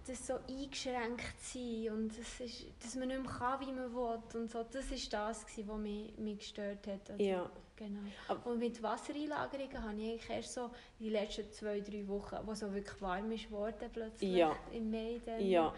das 0.07 0.27
so 0.27 0.35
eingeschränkt 0.49 1.39
sein 1.41 1.89
und 1.91 2.09
das 2.17 2.39
ist, 2.39 2.65
dass 2.83 2.95
man 2.95 3.07
nicht 3.07 3.21
mehr 3.23 3.31
kann, 3.31 3.59
wie 3.61 3.71
man 3.71 3.93
will 3.93 4.19
und 4.41 4.51
so. 4.51 4.63
Das 4.63 4.89
war 4.91 5.27
das, 5.27 5.45
gewesen, 5.45 5.67
was 5.67 5.77
mich, 5.79 6.17
mich 6.17 6.37
gestört 6.39 6.85
hat. 6.87 7.11
Also, 7.11 7.23
Ja. 7.23 7.49
Genau. 7.75 8.01
Aber- 8.27 8.51
Und 8.51 8.59
mit 8.59 8.81
Wassereinlagerungen 8.83 9.81
habe 9.83 9.95
ich 9.99 10.09
eigentlich 10.11 10.29
erst 10.29 10.53
so 10.53 10.69
die 10.99 11.09
letzten 11.09 11.51
zwei, 11.51 11.79
drei 11.81 12.07
Wochen, 12.07 12.37
wo 12.45 12.53
so 12.53 12.71
wirklich 12.71 13.01
warm 13.01 13.31
ist 13.31 13.45
geworden 13.45 13.89
plötzlich 13.91 14.31
Ja. 14.35 14.55
im 14.71 14.91
Mai, 14.91 15.19
dann, 15.25 15.41
Ja, 15.41 15.73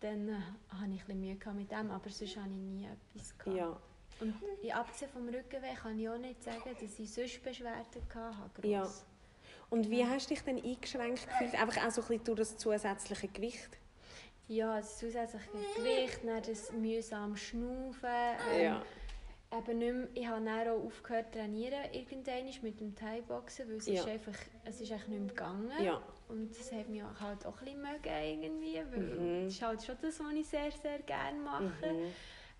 dann 0.00 0.28
äh, 0.30 0.32
hatte 0.70 0.92
ich 0.94 1.06
ein 1.08 1.20
Mühe 1.20 1.36
mit 1.54 1.70
dem, 1.70 1.90
aber 1.90 2.08
sonst 2.08 2.36
hatte 2.38 2.48
ich 2.48 2.56
nie 2.56 2.86
etwas. 2.86 3.36
Gehabt. 3.38 3.56
ja, 3.56 3.80
Und 4.20 4.34
abgesehen 4.74 5.10
vom 5.10 5.28
Rückenweh 5.28 5.74
kann 5.74 5.98
ich 5.98 6.08
auch 6.08 6.16
nicht 6.18 6.42
sagen, 6.42 6.74
dass 6.80 6.98
ich 6.98 7.12
sonst 7.12 7.42
Beschwerden 7.42 7.84
hatte. 7.84 8.00
Gross. 8.62 8.64
Ja. 8.64 8.88
Und 9.70 9.90
wie 9.90 10.04
hast 10.06 10.30
du 10.30 10.34
dich 10.34 10.42
denn 10.44 10.62
eingeschränkt 10.62 11.26
gefühlt? 11.28 11.54
Einfach 11.60 11.86
auch 11.86 11.90
so 11.90 12.00
ein 12.02 12.08
bisschen 12.08 12.24
durch 12.24 12.38
das 12.38 12.56
zusätzliche 12.56 13.28
Gewicht? 13.28 13.68
Ja, 14.48 14.76
das 14.76 14.98
zusätzliche 14.98 15.48
Gewicht, 15.76 16.20
dann 16.24 16.42
das 16.42 16.72
mühsam 16.72 17.36
Schnaufen. 17.36 18.08
ähm, 18.54 18.62
Ja. 18.62 18.82
Eben 19.56 19.78
nicht 19.78 19.94
mehr, 19.94 20.08
ich 20.14 20.26
habe 20.26 20.44
dann 20.44 20.68
auch 20.68 20.84
aufgehört 20.84 21.32
zu 21.32 21.38
trainieren, 21.38 21.78
irgendwann 21.92 22.44
mit 22.62 22.80
dem 22.80 22.94
Thai-Boxen, 22.96 23.68
weil 23.68 23.76
es, 23.76 23.86
Ja. 23.86 24.00
ist 24.00 24.08
einfach, 24.08 24.34
es 24.64 24.80
ist 24.80 24.90
einfach 24.92 25.06
nicht 25.06 25.20
mehr 25.20 25.28
gegangen. 25.28 25.70
Ja. 25.82 26.02
Und 26.28 26.50
das 26.58 26.72
hat 26.72 26.88
mich 26.88 27.02
auch 27.02 27.20
halt 27.20 27.46
auch 27.46 27.56
ein 27.60 27.64
bisschen 27.64 27.80
mögen 27.80 28.42
irgendwie, 28.42 28.82
weil 28.92 28.98
Mhm. 29.00 29.44
das 29.44 29.52
ist 29.54 29.62
halt 29.62 29.84
schon 29.84 29.96
das, 30.02 30.18
was 30.20 30.32
ich 30.32 30.46
sehr, 30.48 30.70
sehr 30.72 30.98
gerne 31.00 31.38
mache. 31.38 31.92
Mhm. 31.92 32.12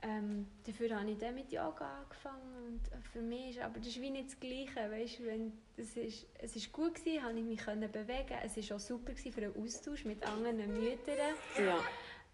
Ähm, 0.03 0.47
dafür 0.67 1.01
habe 1.01 1.11
ich 1.11 1.19
dann 1.19 1.35
mit 1.35 1.51
Yoga 1.51 2.01
angefangen 2.03 2.81
und 2.93 3.07
für 3.13 3.21
mich 3.23 3.51
ist, 3.57 3.61
aber 3.61 3.79
das 3.79 3.89
ist 3.89 4.01
wie 4.01 4.11
nicht 4.11 4.27
das 4.29 4.39
Gleiche, 4.39 4.91
weißt, 4.91 5.25
wenn, 5.25 5.53
das 5.77 5.97
ist, 5.97 6.27
es 6.39 6.55
ist 6.55 6.71
gut 6.73 6.95
gewesen, 6.97 7.23
habe 7.25 7.39
ich 7.39 7.45
mich 7.45 7.59
können 7.59 7.91
bewegen, 7.91 8.35
es 8.45 8.57
ist 8.57 8.71
auch 8.73 8.79
super 8.79 9.13
gewesen 9.13 9.33
für 9.33 9.43
einen 9.47 9.57
Austausch 9.65 10.05
mit 10.05 10.23
anderen 10.25 10.73
Müttern, 10.75 11.35
Ja. 11.65 11.81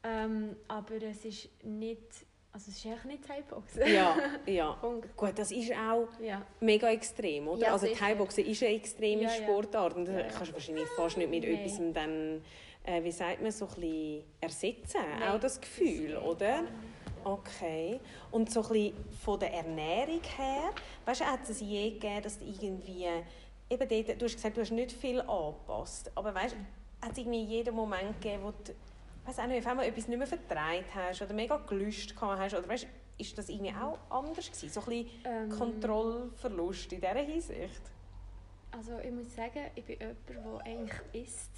ähm, 0.03 0.57
aber 0.69 1.01
es 1.03 1.25
ist 1.25 1.49
nicht, 1.65 2.03
also 2.53 2.71
es 2.71 2.77
ist 2.79 2.85
echt 2.85 3.05
nicht 3.05 3.27
Thai-Boxen. 3.27 3.87
Ja, 3.95 4.17
ja. 4.47 4.79
Gut, 5.17 5.39
das 5.39 5.53
ist 5.53 5.73
auch 5.73 6.09
Ja. 6.21 6.45
mega 6.61 6.91
extrem, 6.91 7.47
oder? 7.49 7.61
Ja, 7.63 7.73
also. 7.73 7.87
Thai-Boxen 7.87 8.45
ist 8.45 8.63
eine 8.65 8.75
extreme 8.75 9.23
Ja. 9.23 9.29
Sportart 9.31 9.95
und 9.95 10.07
das 10.07 10.17
Ja, 10.17 10.23
kannst 10.37 10.51
du 10.51 10.55
wahrscheinlich 10.55 10.89
fast 10.97 11.17
nicht 11.17 11.31
mit 11.31 11.45
Nein. 11.45 11.55
etwas 11.55 11.79
dann, 11.95 12.43
äh, 12.85 13.03
wie 13.05 13.13
sagt 13.13 13.41
man, 13.41 13.53
so 13.53 13.67
ein 13.67 13.75
bisschen 13.77 14.25
ersetzen, 14.41 14.99
Nein, 15.21 15.29
auch 15.31 15.41
das 15.41 15.61
Gefühl, 15.61 16.09
geht 16.09 16.19
oder? 16.19 16.65
Okay. 17.25 18.01
Und 18.31 18.51
so 18.51 18.63
ein 18.63 18.69
bisschen 18.69 19.05
von 19.25 19.39
der 19.41 19.53
Ernährung 19.55 20.21
her, 20.37 20.71
weißt 21.05 21.21
du, 21.21 21.25
hat 21.25 21.49
es 21.49 21.61
je 21.61 21.91
gegeben, 21.93 22.23
dass 22.23 22.39
du 22.39 22.45
irgendwie, 22.45 23.07
eben 23.71 23.89
dort, 23.89 24.21
du 24.21 24.25
hast 24.27 24.35
gesagt, 24.35 24.57
du 24.57 24.61
hast 24.61 24.71
nicht 24.71 24.93
viel 24.93 25.21
angepasst, 25.21 26.11
aber 26.15 26.35
weißt 26.35 26.55
du, 26.55 27.07
hat 27.07 27.13
es 27.13 27.19
irgendwie 27.19 27.45
jeden 27.45 27.75
Moment 27.75 28.21
gegeben, 28.21 28.43
wo 28.45 28.51
du, 28.51 28.73
weiss 29.25 29.39
auch 29.39 29.47
nicht, 29.47 29.65
auf 29.65 29.71
einmal 29.71 29.87
etwas 29.87 30.09
nicht 30.09 30.19
mehr 30.19 30.27
vertreibt 30.27 30.95
hast 30.95 31.23
oder 31.23 31.35
mega 31.35 31.57
gelöst 31.59 32.15
gehabt 32.15 32.41
hast, 32.41 32.55
oder 32.55 32.69
weißt 32.69 32.85
du, 32.85 32.89
ist 33.19 33.37
das 33.39 33.49
irgendwie 33.49 33.73
auch 33.73 33.99
anders 34.11 34.47
gewesen? 34.51 34.69
So 34.71 34.81
ein 34.81 34.87
bisschen 34.87 35.11
Ähm, 35.25 35.49
Kontrollverlust 35.51 36.93
in 36.93 37.01
dieser 37.01 37.15
Hinsicht? 37.15 37.83
Also 38.71 38.99
ich 38.99 39.11
muss 39.13 39.35
sagen, 39.37 39.67
ich 39.75 39.85
bin 39.85 39.99
jemand, 40.01 40.17
der 40.29 40.61
eigentlich 40.65 41.01
isst, 41.25 41.51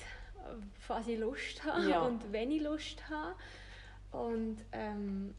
was 0.89 1.07
ich 1.07 1.19
Lust 1.19 1.65
habe 1.65 1.89
Ja. 1.89 2.01
und 2.03 2.33
wenn 2.33 2.51
ich 2.51 2.61
Lust 2.61 3.03
habe. 3.09 3.35
Und 4.11 4.59
ähm, 4.73 5.35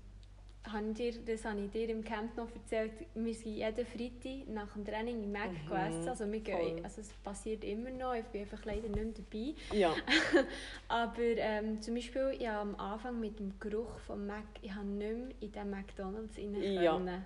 habe 0.71 0.87
ich 0.89 0.93
dir, 0.95 1.13
das 1.25 1.45
habe 1.45 1.59
ich 1.61 1.71
dir 1.71 1.89
im 1.89 2.03
Camp 2.03 2.35
noch 2.37 2.49
erzählt, 2.53 2.91
wir 3.13 3.33
sind 3.33 3.53
jeden 3.55 3.85
Freitag 3.85 4.47
nach 4.47 4.73
dem 4.73 4.85
Training 4.85 5.23
im 5.23 5.31
Mac 5.31 5.51
Mhm, 5.51 5.65
gegessen. 5.69 6.09
Also, 6.09 6.31
wir 6.31 6.41
voll. 6.41 6.73
gehen, 6.75 6.83
also 6.83 7.01
es 7.01 7.09
passiert 7.23 7.63
immer 7.63 7.89
noch, 7.91 8.13
ich 8.15 8.25
bin 8.25 8.41
einfach 8.41 8.63
leider 8.65 8.87
nicht 8.89 8.95
mehr 8.95 9.05
dabei. 9.13 9.77
Ja. 9.77 9.93
Aber 10.87 11.21
ähm, 11.21 11.81
zum 11.81 11.95
Beispiel, 11.95 12.35
ich 12.39 12.47
am 12.49 12.75
Anfang 12.75 13.19
mit 13.19 13.39
dem 13.39 13.53
Geruch 13.59 13.97
vom 13.99 14.25
Mac, 14.27 14.43
ich 14.61 14.73
habe 14.73 14.85
nicht 14.87 15.17
mehr 15.17 15.29
in 15.41 15.51
den 15.51 15.69
McDonalds 15.69 16.37
rein 16.37 16.55
Ja. 16.61 16.97
können. 16.97 17.25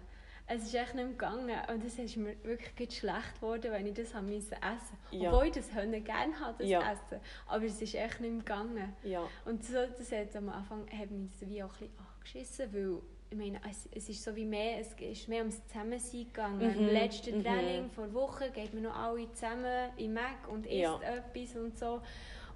Es 0.51 0.63
ist 0.63 0.73
echt 0.73 0.95
nicht 0.95 1.03
mehr 1.05 1.11
gegangen 1.13 1.55
und 1.71 1.85
es 1.85 1.99
ist 1.99 2.17
mir 2.17 2.35
wirklich 2.43 2.97
schlecht 2.97 3.35
geworden, 3.35 3.71
wenn 3.71 3.85
ich 3.85 3.93
das 3.93 4.15
haben 4.15 4.29
müssen 4.29 4.53
essen 4.53 4.97
Ja. 5.11 5.31
Obwohl 5.31 5.45
ich 5.45 5.51
das 5.53 5.71
Hunde 5.75 6.01
gerne 6.01 6.39
habe, 6.39 6.55
das 6.57 6.67
Ja. 6.67 6.79
Essen. 6.91 7.19
Aber 7.47 7.63
es 7.65 7.79
ist 7.79 7.93
echt 7.93 8.19
nicht 8.19 8.31
mehr 8.31 8.39
gegangen. 8.39 8.93
Ja. 9.03 9.27
Und 9.45 9.63
so, 9.63 9.75
das 9.95 10.11
hat 10.11 10.35
am 10.35 10.49
Anfang 10.49 10.87
hat 10.91 11.11
mich 11.11 11.29
das 11.39 11.47
wie 11.47 11.61
auch 11.61 11.67
ein 11.73 11.87
bisschen 11.87 11.91
angeschissen, 12.17 12.73
weil 12.73 12.99
ich 13.31 13.37
meine, 13.37 13.59
es, 13.69 13.87
es 13.91 14.09
ist 14.09 14.23
so 14.23 14.35
wie 14.35 14.45
mehr, 14.45 14.79
es 14.79 14.93
ist 14.93 15.27
mehr 15.27 15.39
ums 15.39 15.65
Zusammensein 15.67 16.25
gegangen. 16.25 16.57
Mhm, 16.57 16.87
Im 16.87 16.93
letzten 16.93 17.37
mhm. 17.37 17.43
Training 17.43 17.89
vor 17.91 18.11
Wochen 18.13 18.51
geht 18.53 18.73
man 18.73 18.83
noch 18.83 18.95
alle 18.95 19.31
zusammen 19.33 19.91
im 19.97 20.13
Mac 20.13 20.47
und 20.51 20.65
isst 20.65 20.75
Ja. 20.75 20.99
etwas 21.01 21.55
und 21.55 21.77
so. 21.77 22.01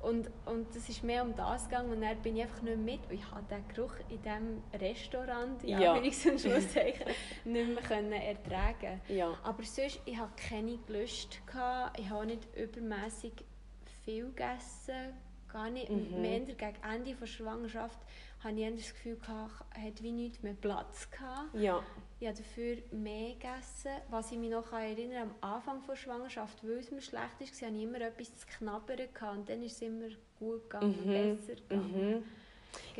Und, 0.01 0.29
und 0.45 0.67
das 0.75 0.89
ist 0.89 1.01
mehr 1.01 1.23
um 1.23 1.33
das 1.33 1.69
gegangen 1.69 1.91
und 1.93 2.01
dann 2.01 2.17
bin 2.21 2.36
ich 2.36 2.41
einfach 2.43 2.62
nicht 2.62 2.77
mit, 2.77 2.99
weil 3.07 3.15
ich 3.15 3.31
habe 3.31 3.43
den 3.49 3.65
Geruch 3.69 3.93
in 4.09 4.21
diesem 4.21 4.62
Restaurant, 4.73 5.63
ja, 5.63 5.79
Ja. 5.79 5.93
Anführungs- 5.93 6.29
und 6.29 6.41
Schlusszeichen, 6.41 7.05
nicht 7.45 7.67
mehr 7.73 7.83
können 7.83 8.12
ertragen 8.12 8.99
Ja. 9.07 9.38
aber 9.43 9.63
sonst, 9.63 10.01
ich 10.05 10.17
hatte 10.17 10.33
keine 10.49 10.77
Lust. 10.89 11.39
Gehabt. 11.47 11.97
Ich 11.99 12.09
habe 12.09 12.25
nicht 12.25 12.41
übermäßig 12.57 13.31
viel 14.03 14.25
gegessen. 14.25 15.13
Gar 15.47 15.69
nicht. 15.69 15.89
Mhm. 15.89 16.19
Mehr 16.19 16.39
gegen 16.39 16.57
Ende 16.83 17.13
der 17.13 17.25
Schwangerschaft 17.27 17.99
hatte 18.43 18.60
ich 18.60 18.75
das 18.75 18.93
Gefühl, 18.93 19.17
ich 19.21 19.82
hatte 19.84 20.03
wie 20.03 20.12
nichts 20.12 20.41
mehr 20.41 20.53
Platz. 20.53 21.10
Gehabt. 21.10 21.53
Ja. 21.56 21.84
Ich 22.19 22.27
habe 22.27 22.38
dafür 22.38 22.77
mehr 22.91 23.34
gegessen. 23.34 23.91
Was 24.10 24.32
ich 24.32 24.38
mich 24.38 24.49
noch 24.49 24.71
erinnere, 24.71 25.21
am 25.21 25.36
Anfang 25.41 25.82
der 25.88 25.95
Schwangerschaft, 25.95 26.63
weil 26.63 26.77
es 26.79 26.91
mir 26.91 27.01
schlecht 27.01 27.39
war, 27.39 27.47
hatte 27.67 27.75
ich 27.75 27.84
immer 27.84 28.01
etwas 28.01 28.38
zu 28.38 28.47
knabbern. 28.47 28.97
Gehabt. 29.13 29.38
Und 29.38 29.49
dann 29.49 29.62
ist 29.63 29.73
es 29.73 29.82
immer 29.82 30.08
gut 30.39 30.63
gegangen, 30.69 30.97
Mhm. 31.06 31.38
besser 31.38 31.56
gegangen. 31.56 32.12
Mhm. 32.19 32.23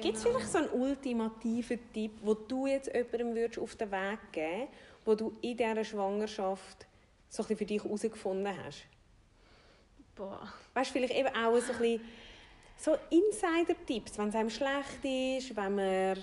Gibt 0.02 0.18
es 0.18 0.24
Genau. 0.24 0.38
vielleicht 0.38 0.52
so 0.52 0.58
einen 0.60 0.70
ultimativen 0.70 1.80
Tipp, 1.94 2.12
wo 2.22 2.34
du 2.34 2.68
jetzt 2.68 2.94
jemandem 2.94 3.36
würdest 3.36 3.60
auf 3.60 3.76
den 3.76 3.92
Weg 3.92 4.20
geben 4.32 4.68
wo 5.06 5.16
du 5.16 5.38
in 5.42 5.58
dieser 5.58 5.84
Schwangerschaft 5.84 6.86
so 7.28 7.44
ein 7.44 7.58
für 7.58 7.66
dich 7.66 7.84
herausgefunden 7.84 8.48
hast? 8.66 8.86
Boah. 10.16 10.48
Weißt 10.74 10.90
du, 10.92 10.94
vielleicht 10.94 11.14
eben 11.14 11.28
auch 11.30 11.58
so 11.60 11.74
ein 11.74 11.80
bisschen 11.80 12.02
so 12.84 12.98
Insider-Tipps, 13.10 14.18
wenn 14.18 14.28
es 14.30 14.36
einem 14.36 14.50
schlecht 14.50 15.04
ist, 15.04 15.56
wenn 15.56 15.76
man 15.76 16.18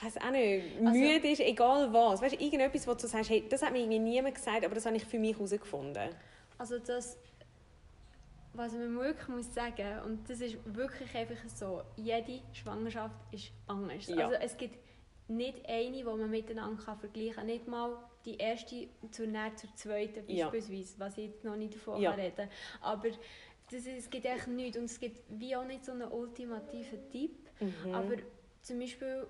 ich 0.00 0.04
weiß 0.04 0.16
auch 0.18 0.30
nicht, 0.30 0.64
Also- 0.78 0.98
müde 0.98 1.28
ist, 1.28 1.40
egal 1.40 1.92
was. 1.92 2.22
Weißt 2.22 2.36
du, 2.36 2.40
irgendetwas, 2.44 2.86
wo 2.86 2.94
du 2.94 3.06
sagst, 3.08 3.30
hey, 3.30 3.44
das 3.48 3.62
hat 3.62 3.72
mir 3.72 3.80
irgendwie 3.80 3.98
niemand 3.98 4.36
gesagt, 4.36 4.64
aber 4.64 4.74
das 4.76 4.86
habe 4.86 4.96
ich 4.96 5.04
für 5.04 5.18
mich 5.18 5.34
herausgefunden. 5.34 6.10
Also 6.56 6.78
das, 6.78 7.18
was 8.54 8.72
man 8.72 8.94
wirklich 8.96 9.28
muss 9.28 9.52
sagen, 9.52 10.00
und 10.06 10.28
das 10.30 10.40
ist 10.40 10.56
wirklich 10.64 11.12
einfach 11.16 11.36
so, 11.52 11.82
jede 11.96 12.40
Schwangerschaft 12.52 13.16
ist 13.32 13.50
anders. 13.66 14.06
Ja. 14.06 14.28
Also 14.28 14.34
es 14.40 14.56
gibt 14.56 14.78
nicht 15.28 15.68
eine, 15.68 15.90
die 15.96 16.04
man 16.04 16.30
miteinander 16.30 16.82
kann 16.82 16.98
vergleichen 16.98 17.34
kann. 17.34 17.46
Nicht 17.46 17.66
mal 17.66 17.96
die 18.24 18.36
erste 18.36 18.88
zur, 19.10 19.26
näher 19.26 19.54
zur 19.56 19.74
zweiten 19.74 20.24
Ja. 20.30 20.48
beispielsweise, 20.48 20.94
was 20.98 21.18
ich 21.18 21.26
jetzt 21.26 21.44
noch 21.44 21.56
nicht 21.56 21.74
davon 21.74 22.00
Ja. 22.00 22.12
kann 22.12 22.20
reden 22.20 22.48
Aber 22.80 23.08
das 23.70 23.86
es 23.86 24.08
gibt 24.10 24.24
echt 24.24 24.46
nichts 24.48 24.76
und 24.78 24.84
es 24.84 24.98
gibt 24.98 25.20
wie 25.28 25.54
auch 25.56 25.64
nicht 25.64 25.84
so 25.84 25.92
einen 25.92 26.10
ultimativen 26.10 27.10
Tipp. 27.10 27.36
Mhm. 27.60 27.94
Aber 27.94 28.14
zum 28.62 28.78
Beispiel, 28.80 29.26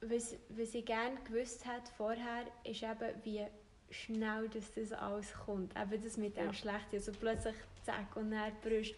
was, 0.00 0.36
was 0.50 0.74
ich 0.74 0.84
gerne 0.84 1.16
gewusst 1.24 1.64
hätte 1.66 1.90
vorher, 1.96 2.44
ist 2.64 2.82
eben, 2.82 3.14
wie 3.24 3.46
schnell 3.90 4.48
dass 4.50 4.72
das 4.74 4.92
alles 4.92 5.32
kommt. 5.32 5.74
Eben 5.76 6.02
das 6.02 6.16
mit 6.16 6.36
dem 6.36 6.46
Ja. 6.46 6.52
Schlechten. 6.52 6.96
Also 6.96 7.12
plötzlich 7.12 7.54
zack 7.82 8.14
und 8.16 8.30
dann 8.30 8.52
die 8.62 8.68
Brust, 8.68 8.94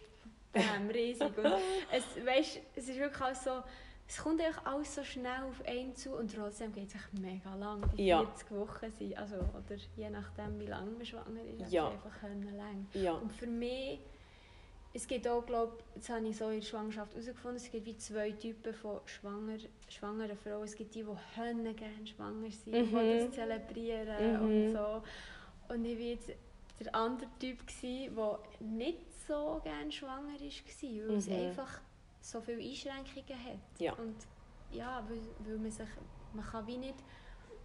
bam, 0.51 0.89
riesig. 0.89 1.37
Und 1.37 1.45
es, 1.91 2.25
weißt, 2.25 2.59
es 2.75 2.89
ist 2.89 2.99
wirklich 2.99 3.21
alles 3.21 3.43
so, 3.43 3.63
es 4.07 4.17
kommt 4.17 4.41
eigentlich 4.41 4.65
alles 4.65 4.93
so 4.95 5.03
schnell 5.05 5.43
auf 5.43 5.63
einen 5.65 5.95
zu 5.95 6.13
und 6.13 6.35
trotzdem 6.35 6.73
geht 6.73 6.89
es 6.93 6.95
mega 7.21 7.55
lang. 7.55 7.89
Die 7.95 8.07
Ja. 8.07 8.19
40 8.25 8.51
Wochen 8.51 8.91
sind, 8.91 9.17
also, 9.17 9.35
oder 9.37 9.75
je 9.95 10.09
nachdem, 10.09 10.59
wie 10.59 10.65
lange 10.67 10.91
man 10.91 11.05
schwanger 11.05 11.41
ist, 11.57 11.71
Ja. 11.71 11.87
einfach 11.89 12.21
lang. 12.23 12.85
ja. 12.93 13.13
Und 13.13 13.31
für 13.31 13.47
mich, 13.47 14.01
es 14.93 15.07
gibt 15.07 15.27
auch, 15.27 15.45
glaube 15.45 15.77
das 15.95 16.09
habe 16.09 16.27
ich 16.27 16.37
so 16.37 16.49
in 16.49 16.59
der 16.59 16.65
Schwangerschaft 16.65 17.13
herausgefunden, 17.13 17.57
es 17.57 17.71
gibt 17.71 17.85
wie 17.85 17.97
zwei 17.97 18.31
Typen 18.31 18.73
von 18.73 18.99
schwanger, 19.05 19.57
schwangeren 19.89 20.37
Frauen. 20.37 20.63
Es 20.63 20.75
gibt 20.75 20.93
die, 20.95 21.03
die 21.03 21.39
hören 21.39 21.75
gerne 21.75 22.05
schwanger 22.07 22.51
sind, 22.51 22.73
Mhm. 22.73 22.99
die 22.99 23.19
das 23.25 23.31
zelebrieren 23.31 24.33
Mhm. 24.33 24.41
und 24.41 24.71
so. 24.73 25.03
Und 25.73 25.85
ich 25.85 25.97
war 25.97 26.05
jetzt 26.05 26.29
der 26.79 26.95
andere 26.95 27.29
Typ, 27.39 27.59
der 27.81 28.39
nicht 28.59 28.99
so 29.27 29.61
gerne 29.63 29.91
schwanger 29.91 30.33
war, 30.33 30.39
weil 30.39 31.17
es 31.17 31.27
Mhm. 31.27 31.33
einfach 31.35 31.79
so 32.21 32.41
viele 32.41 32.59
Einschränkungen 32.61 33.43
hat. 33.45 33.79
Ja. 33.79 33.93
Und 33.93 34.15
ja, 34.71 35.03
weil, 35.07 35.19
weil 35.47 35.57
man 35.57 35.71
sich, 35.71 35.87
man 36.33 36.45
kann 36.45 36.67
wie 36.67 36.77
nicht 36.77 36.95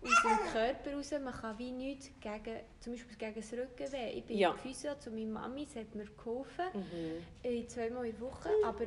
aus 0.07 0.23
dem 0.23 0.53
Körper 0.53 0.95
raus, 0.95 1.11
man 1.23 1.33
kann 1.35 1.59
wie 1.59 1.71
nichts 1.73 2.11
gegen, 2.21 2.61
zum 2.81 2.92
Beispiel 2.95 3.16
gegen 3.16 3.35
das 3.35 3.53
Rückenweh. 3.53 4.11
Ich 4.19 4.25
bin 4.25 4.38
Ja. 4.38 4.53
Physio 4.55 4.95
zu 4.99 5.11
meiner 5.11 5.31
Mami, 5.31 5.66
sie 5.66 5.81
hat 5.81 5.95
mir 5.95 6.05
geholfen, 6.07 6.64
Mhm. 6.75 7.23
äh, 7.42 7.66
zweimal 7.66 8.07
in 8.07 8.12
der 8.12 8.21
Woche, 8.21 8.49
aber, 8.64 8.85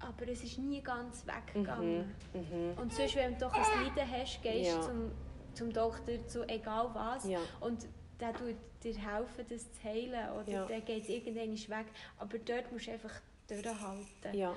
aber 0.00 0.28
es 0.28 0.42
ist 0.44 0.58
nie 0.58 0.80
ganz 0.82 1.24
weggegangen. 1.26 2.14
Mhm. 2.34 2.78
Und 2.80 2.92
sonst, 2.92 3.16
wenn 3.16 3.34
du 3.34 3.40
doch 3.40 3.54
ein 3.54 3.84
Leiden 3.84 4.10
hast, 4.10 4.42
gehst 4.42 4.70
Ja. 4.70 4.80
zum, 4.82 5.10
zum 5.54 5.72
Doktor, 5.72 6.26
zu 6.26 6.48
egal 6.48 6.90
was. 6.94 7.26
Ja. 7.28 7.40
Und 7.60 7.86
der 8.20 8.32
tut 8.32 8.56
dir 8.82 8.94
helfen, 8.96 9.44
das 9.48 9.72
zu 9.72 9.84
heilen. 9.84 10.30
Oder 10.32 10.50
Ja. 10.50 10.64
dann 10.66 10.84
geht 10.84 11.02
es 11.04 11.08
irgendwann 11.08 11.52
weg. 11.52 11.86
Aber 12.18 12.38
dort 12.38 12.70
musst 12.72 12.86
du 12.86 12.92
einfach 12.92 13.14
durchhalten. 13.48 14.34
Ja. 14.34 14.56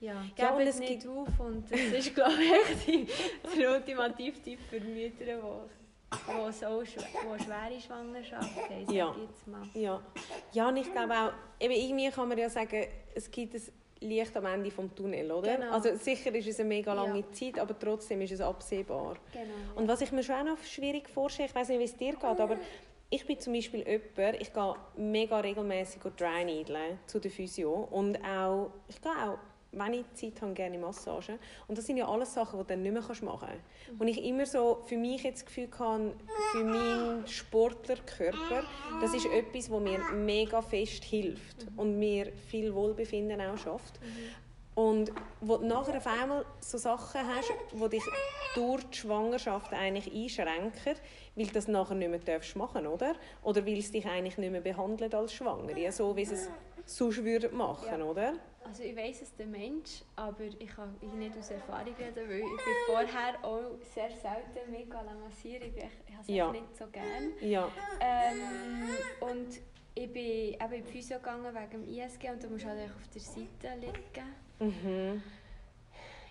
Ja, 0.00 0.12
Ja, 0.36 0.50
gib 0.50 0.56
und 0.60 0.66
es 0.66 0.78
nicht 0.78 1.00
gibt- 1.02 1.06
auf. 1.08 1.28
Und 1.40 1.70
das 1.70 1.80
ist, 1.80 2.14
glaube 2.14 2.32
ich, 2.86 3.08
der 3.58 3.72
ultimative 3.74 4.40
Tipp 4.42 4.58
für 4.68 4.80
Mütter, 4.80 5.24
die, 5.24 5.32
die 6.12 6.52
so 6.52 6.84
schw 6.84 7.00
eine 7.28 7.38
schwere 7.42 7.80
Schwangerschaft 7.80 8.50
haben, 8.56 8.92
Ja. 8.94 9.14
Ja. 9.74 10.00
ja, 10.52 10.68
und 10.68 10.76
ich 10.76 10.92
glaube 10.92 11.14
auch, 11.14 11.32
eben 11.60 11.74
irgendwie 11.74 12.10
kann 12.10 12.28
man 12.28 12.36
ja 12.38 12.48
sagen, 12.50 12.86
es 13.14 13.30
gibt 13.30 13.54
ein 13.54 13.62
Licht 14.00 14.36
am 14.36 14.44
Ende 14.44 14.68
des 14.70 14.94
Tunnels, 14.94 15.30
oder? 15.32 15.56
Genau. 15.56 15.72
Also 15.72 15.96
sicher 15.96 16.34
ist 16.34 16.46
es 16.46 16.60
eine 16.60 16.68
mega 16.68 16.92
lange 16.92 17.20
Ja. 17.20 17.32
Zeit, 17.32 17.58
aber 17.58 17.78
trotzdem 17.78 18.20
ist 18.20 18.32
es 18.32 18.40
absehbar. 18.42 19.16
Genau. 19.32 19.46
Und 19.80 19.88
was 19.88 20.02
ich 20.02 20.12
mir 20.12 20.22
schon 20.22 20.34
auch 20.36 20.44
noch 20.44 20.62
schwierig 20.64 21.08
vorstelle, 21.08 21.48
ich 21.48 21.54
weiß 21.54 21.70
nicht, 21.70 21.78
wie 21.80 21.84
es 21.84 21.96
dir 21.96 22.12
geht, 22.12 22.22
aber 22.22 22.58
ich 23.08 23.26
bin 23.26 23.38
zum 23.40 23.54
Beispiel 23.54 23.80
jemand, 23.88 24.40
ich 24.42 24.52
gehe 24.52 24.74
mega 24.96 25.40
regelmäßig 25.40 26.02
dry 26.18 26.44
needlen 26.44 26.98
zu 27.06 27.18
der 27.18 27.30
Physio 27.30 27.88
und 27.90 28.18
auch, 28.22 28.70
ich 28.88 29.00
gehe 29.00 29.10
auch, 29.12 29.38
wenn 29.78 29.92
ich 29.94 30.04
Zeit 30.14 30.40
habe, 30.42 30.52
gerne 30.52 30.78
Massage. 30.78 31.38
Und 31.68 31.76
das 31.78 31.86
sind 31.86 31.96
ja 31.96 32.08
alles 32.08 32.34
Sachen, 32.34 32.58
die 32.58 32.64
du 32.64 32.68
dann 32.68 32.82
nicht 32.82 32.92
mehr 32.92 33.02
machen 33.02 33.48
kannst. 33.48 34.00
Und 34.00 34.08
ich 34.08 34.24
immer 34.24 34.46
so 34.46 34.82
für 34.86 34.96
mich 34.96 35.22
jetzt 35.22 35.42
das 35.42 35.46
Gefühl 35.46 35.68
habe, 35.78 36.14
für 36.52 36.64
meinen 36.64 37.26
Sportlerkörper, 37.26 38.64
das 39.00 39.14
ist 39.14 39.26
etwas, 39.26 39.70
was 39.70 39.80
mir 39.80 39.98
mega 40.14 40.62
fest 40.62 41.04
hilft 41.04 41.66
und 41.76 41.98
mir 41.98 42.32
viel 42.48 42.74
Wohlbefinden 42.74 43.40
auch 43.40 43.58
schafft. 43.58 44.00
Und 44.74 45.10
wo 45.40 45.56
du 45.56 45.66
nachher 45.66 45.96
auf 45.96 46.06
einmal 46.06 46.44
so 46.60 46.76
Sachen 46.76 47.22
hast, 47.26 47.50
die 47.72 47.88
dich 47.88 48.04
durch 48.54 48.84
die 48.84 48.98
Schwangerschaft 48.98 49.72
eigentlich 49.72 50.12
einschränken, 50.12 50.96
weil 51.34 51.46
du 51.46 51.52
das 51.52 51.66
nachher 51.66 51.94
nicht 51.94 52.10
mehr 52.10 52.18
darfst 52.18 52.56
machen 52.56 52.86
oder? 52.86 53.14
Oder 53.42 53.64
weil 53.64 53.78
es 53.78 53.90
dich 53.90 54.06
eigentlich 54.06 54.36
nicht 54.36 54.52
mehr 54.52 54.60
behandelt 54.60 55.14
als 55.14 55.32
Schwangere, 55.32 55.90
so 55.92 56.14
wie 56.14 56.22
es 56.24 56.50
sonst 56.84 57.24
würden 57.24 57.56
machen, 57.56 58.00
Ja. 58.00 58.04
oder? 58.04 58.34
Also 58.66 58.82
ich 58.82 58.96
weiss 58.96 59.22
es 59.22 59.34
der 59.36 59.46
Mensch, 59.46 60.02
aber 60.16 60.44
ich 60.58 60.68
kann 60.68 60.96
ich 61.00 61.12
nicht 61.12 61.36
aus 61.38 61.50
Erfahrung 61.50 61.94
reden, 61.94 62.28
weil 62.28 62.38
ich 62.40 62.44
bin 62.44 62.74
vorher 62.86 63.44
auch 63.44 63.78
sehr 63.94 64.10
selten 64.10 64.70
mega 64.70 65.02
massieren. 65.24 65.70
Ich, 65.74 65.76
ich 65.76 66.12
habe 66.14 66.22
es 66.22 66.28
Ja. 66.28 66.50
nicht 66.50 66.76
so 66.76 66.86
gerne. 66.88 67.30
Ja, 67.40 67.70
Ähm, 68.00 68.88
und 69.20 69.48
ich 69.94 70.12
bin 70.12 70.24
eben 70.54 70.72
in 70.72 70.84
die 70.84 70.90
Physio 70.92 71.18
gegangen 71.18 71.54
wegen 71.54 71.84
dem 71.84 71.88
ISG 71.96 72.30
und 72.30 72.42
du 72.42 72.48
musst 72.48 72.64
halt 72.64 72.90
auf 72.90 73.08
der 73.14 73.20
Seite 73.20 73.80
liegen. 73.80 74.34
mhm. 74.58 75.22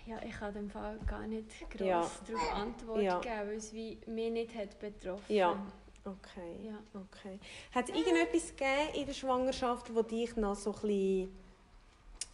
Ja, 0.06 0.20
ich 0.22 0.38
kann 0.38 0.54
dem 0.54 0.70
Fall 0.70 0.98
gar 1.04 1.26
nicht 1.26 1.48
gross 1.68 1.80
Ja. 1.80 2.08
darauf 2.28 2.54
Antwort 2.54 3.02
Ja. 3.02 3.18
geben, 3.18 3.48
weil 3.48 3.56
es 3.56 3.72
wie 3.72 3.98
mich 4.06 4.30
nicht 4.30 4.54
hat 4.54 4.78
betroffen 4.78 5.34
Ja. 5.34 5.66
okay. 6.04 6.60
Ja. 6.62 6.78
okay. 6.94 7.40
Hat 7.74 7.88
es 7.88 7.94
irgendetwas 7.96 8.50
gegeben 8.50 8.94
in 8.94 9.06
der 9.06 9.14
Schwangerschaft, 9.14 9.90
das 9.92 10.06
dich 10.06 10.36
noch 10.36 10.54
so 10.54 10.70
ein 10.74 10.80
bisschen 10.80 11.45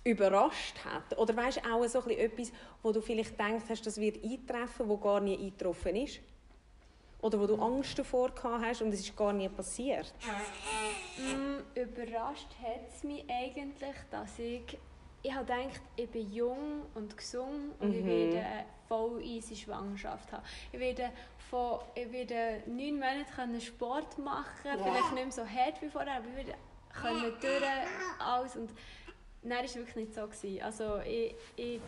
überrascht 0.05 0.77
hat? 0.85 1.17
Oder 1.19 1.37
weißt 1.37 1.59
du 1.59 1.71
auch 1.73 1.87
so 1.87 2.01
ein 2.01 2.05
bisschen 2.09 2.21
etwas, 2.21 2.53
wo 2.83 2.93
du 2.93 3.01
vielleicht 3.01 3.39
denkst, 3.39 3.65
hast, 3.69 3.87
das 3.87 3.99
wird 3.99 4.23
eintreffen, 4.25 4.89
wo 4.89 4.97
gar 4.97 5.21
nie 5.21 5.37
eingetroffen 5.39 5.97
ist? 5.97 6.21
Oder 7.21 7.39
wo 7.39 7.47
du 7.47 7.55
Angst 7.57 7.97
davor 7.99 8.31
gehabt 8.31 8.65
hast 8.65 8.83
und 8.83 8.93
es 8.93 9.01
ist 9.01 9.17
gar 9.17 9.33
nie 9.33 9.49
passiert? 9.49 10.13
Mm, 11.19 11.79
überrascht 11.79 12.49
hat 12.61 12.89
es 12.89 13.05
mich 13.05 13.25
eigentlich, 13.31 13.97
dass 14.11 14.39
ich... 14.39 14.79
Ich 15.25 15.33
habe 15.33 15.45
gedacht, 15.45 15.81
ich 15.95 16.11
bin 16.11 16.33
jung 16.33 16.83
und 16.97 17.17
gesund 17.17 17.75
und 17.79 17.95
ich 17.95 18.03
Mhm. 18.03 18.07
werde 18.09 18.39
eine 18.45 18.65
voll 18.89 19.23
easy 19.23 19.55
Schwangerschaft 19.55 20.33
haben. 20.33 20.43
Ich 20.73 20.81
werde, 20.81 21.11
von, 21.49 21.79
ich 21.95 22.11
werde 22.11 22.65
neun 22.67 22.95
Monate 22.97 23.27
können 23.37 23.61
Sport 23.61 24.19
machen 24.19 24.53
vielleicht 24.63 25.13
nicht 25.13 25.23
mehr 25.23 25.31
so 25.31 25.43
hart 25.47 25.81
wie 25.81 25.89
vorher, 25.89 26.17
aber 26.17 26.27
ich 26.27 26.47
werde 26.47 26.59
können 26.93 27.35
durch 27.41 27.63
alles. 28.19 28.57
Und 28.57 28.71
nein, 29.43 29.59
das 29.63 29.75
war 29.75 29.83
wirklich 29.83 29.97
nicht 29.97 30.15
so. 30.15 30.23
Gewesen. 30.27 30.63
Also 30.63 30.99
ich, 31.07 31.35
ich, 31.57 31.81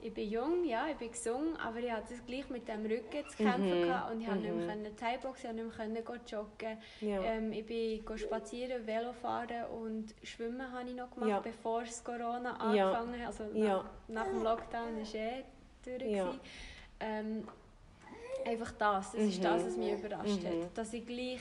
ich 0.00 0.12
bin 0.12 0.28
jung, 0.30 0.64
ja, 0.64 0.86
ich 0.90 0.96
bin 0.96 1.10
gesund, 1.10 1.56
aber 1.64 1.78
ich 1.78 1.90
hatte 1.90 2.12
das 2.14 2.26
gleich 2.26 2.48
mit 2.50 2.68
dem 2.68 2.84
Rücken 2.84 3.26
zu 3.28 3.36
kämpfen 3.38 3.86
Mhm. 3.88 3.92
und 4.10 4.20
ich 4.20 4.26
konnte 4.26 4.42
nicht 4.48 4.54
Mhm. 4.76 4.82
mehr 4.82 4.96
Thai-Boxen, 4.96 5.56
ich 5.58 5.76
konnte 5.76 5.88
nicht 5.92 6.08
mehr 6.08 6.20
joggen. 6.26 6.78
Ja. 7.00 7.22
Ähm, 7.22 7.52
ich 7.52 7.64
bin 7.66 8.18
spazieren, 8.18 8.86
Velofahren 8.86 9.64
und 9.66 10.14
Schwimmen 10.22 10.70
habe 10.72 10.88
ich 10.90 10.94
noch 10.94 11.10
gemacht, 11.10 11.30
Ja. 11.30 11.40
bevor 11.40 11.82
es 11.82 12.02
Corona 12.04 12.54
angefangen 12.58 13.18
hat. 13.20 13.26
Also 13.28 13.44
Ja. 13.54 13.76
nach, 14.08 14.24
nach 14.24 14.26
dem 14.26 14.42
Lockdown 14.42 14.94
war 14.96 15.02
es 15.02 15.14
eh 15.14 15.44
durch. 15.84 16.38
Ähm, 17.00 17.46
einfach 18.46 18.72
das, 18.72 19.12
das 19.12 19.20
ist 19.22 19.38
Mhm. 19.38 19.42
das, 19.42 19.66
was 19.66 19.76
mich 19.76 19.92
überrascht 19.92 20.42
Mhm. 20.42 20.62
hat. 20.64 20.76
Dass 20.78 20.92
ich 20.92 21.06
gleich 21.06 21.40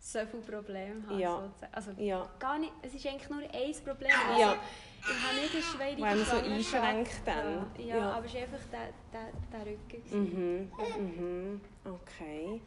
so 0.00 0.20
viele 0.26 0.42
Probleme 0.42 1.02
habe. 1.08 1.20
Ja. 1.20 1.50
Also, 1.72 1.90
Ja. 1.96 2.28
gar 2.38 2.58
nicht, 2.58 2.72
es 2.82 2.94
ist 2.94 3.06
eigentlich 3.06 3.28
nur 3.30 3.40
ein 3.40 3.74
Problem. 3.84 4.10
Also, 4.30 4.58
habe 5.06 5.36
nicht 5.40 5.52
eine 5.54 5.62
schwierige 5.62 6.02
Weil 6.02 6.16
man 6.16 6.24
so 6.24 6.36
einschränkt 6.36 7.12
dann. 7.26 7.66
Ja, 7.78 7.96
ja, 7.96 8.12
aber 8.12 8.26
es 8.26 8.34
war 8.34 8.40
einfach 8.42 8.58
der, 8.72 8.88
der, 9.12 9.32
der 9.52 9.66
Rücken. 9.72 10.02
Mhm. 10.10 10.70
Mhm. 10.98 11.60
Okay. 11.84 12.60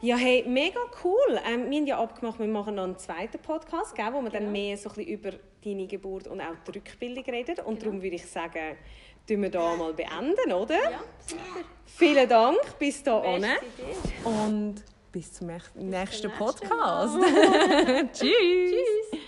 Ja, 0.00 0.16
hey, 0.16 0.44
mega 0.46 0.78
cool. 1.04 1.40
Ähm, 1.46 1.70
wir 1.70 1.78
haben 1.78 1.86
ja 1.86 1.98
abgemacht, 1.98 2.38
wir 2.38 2.46
machen 2.46 2.76
noch 2.76 2.84
einen 2.84 2.96
zweiten 2.98 3.38
Podcast, 3.40 3.94
gell, 3.94 4.12
wo 4.12 4.22
wir 4.22 4.30
dann 4.30 4.42
Genau. 4.44 4.52
mehr 4.52 4.76
so 4.76 4.88
ein 4.90 4.94
bisschen 4.94 5.12
über 5.12 5.30
deine 5.64 5.86
Geburt 5.86 6.28
und 6.28 6.40
auch 6.40 6.54
die 6.66 6.78
Rückbildung 6.78 7.24
reden. 7.24 7.56
Und 7.60 7.74
Genau. 7.80 7.80
darum 7.80 8.02
würde 8.02 8.16
ich 8.16 8.26
sagen, 8.26 8.76
tun 9.26 9.42
wir 9.42 9.50
da 9.50 9.74
mal 9.76 9.92
beenden, 9.92 10.52
oder? 10.52 10.76
Ja, 10.76 11.00
super. 11.26 11.42
Vielen 11.84 12.28
Dank, 12.28 12.78
bis. 12.78 13.02
Merci 13.04 13.66
dir. 13.76 14.26
Und 14.30 14.76
bis 15.10 15.32
zum 15.32 15.48
nächsten 15.48 15.88
nächsten 15.88 16.30
Podcast. 16.30 17.18
Tschüss. 18.12 18.30
Tschüss. 18.30 19.20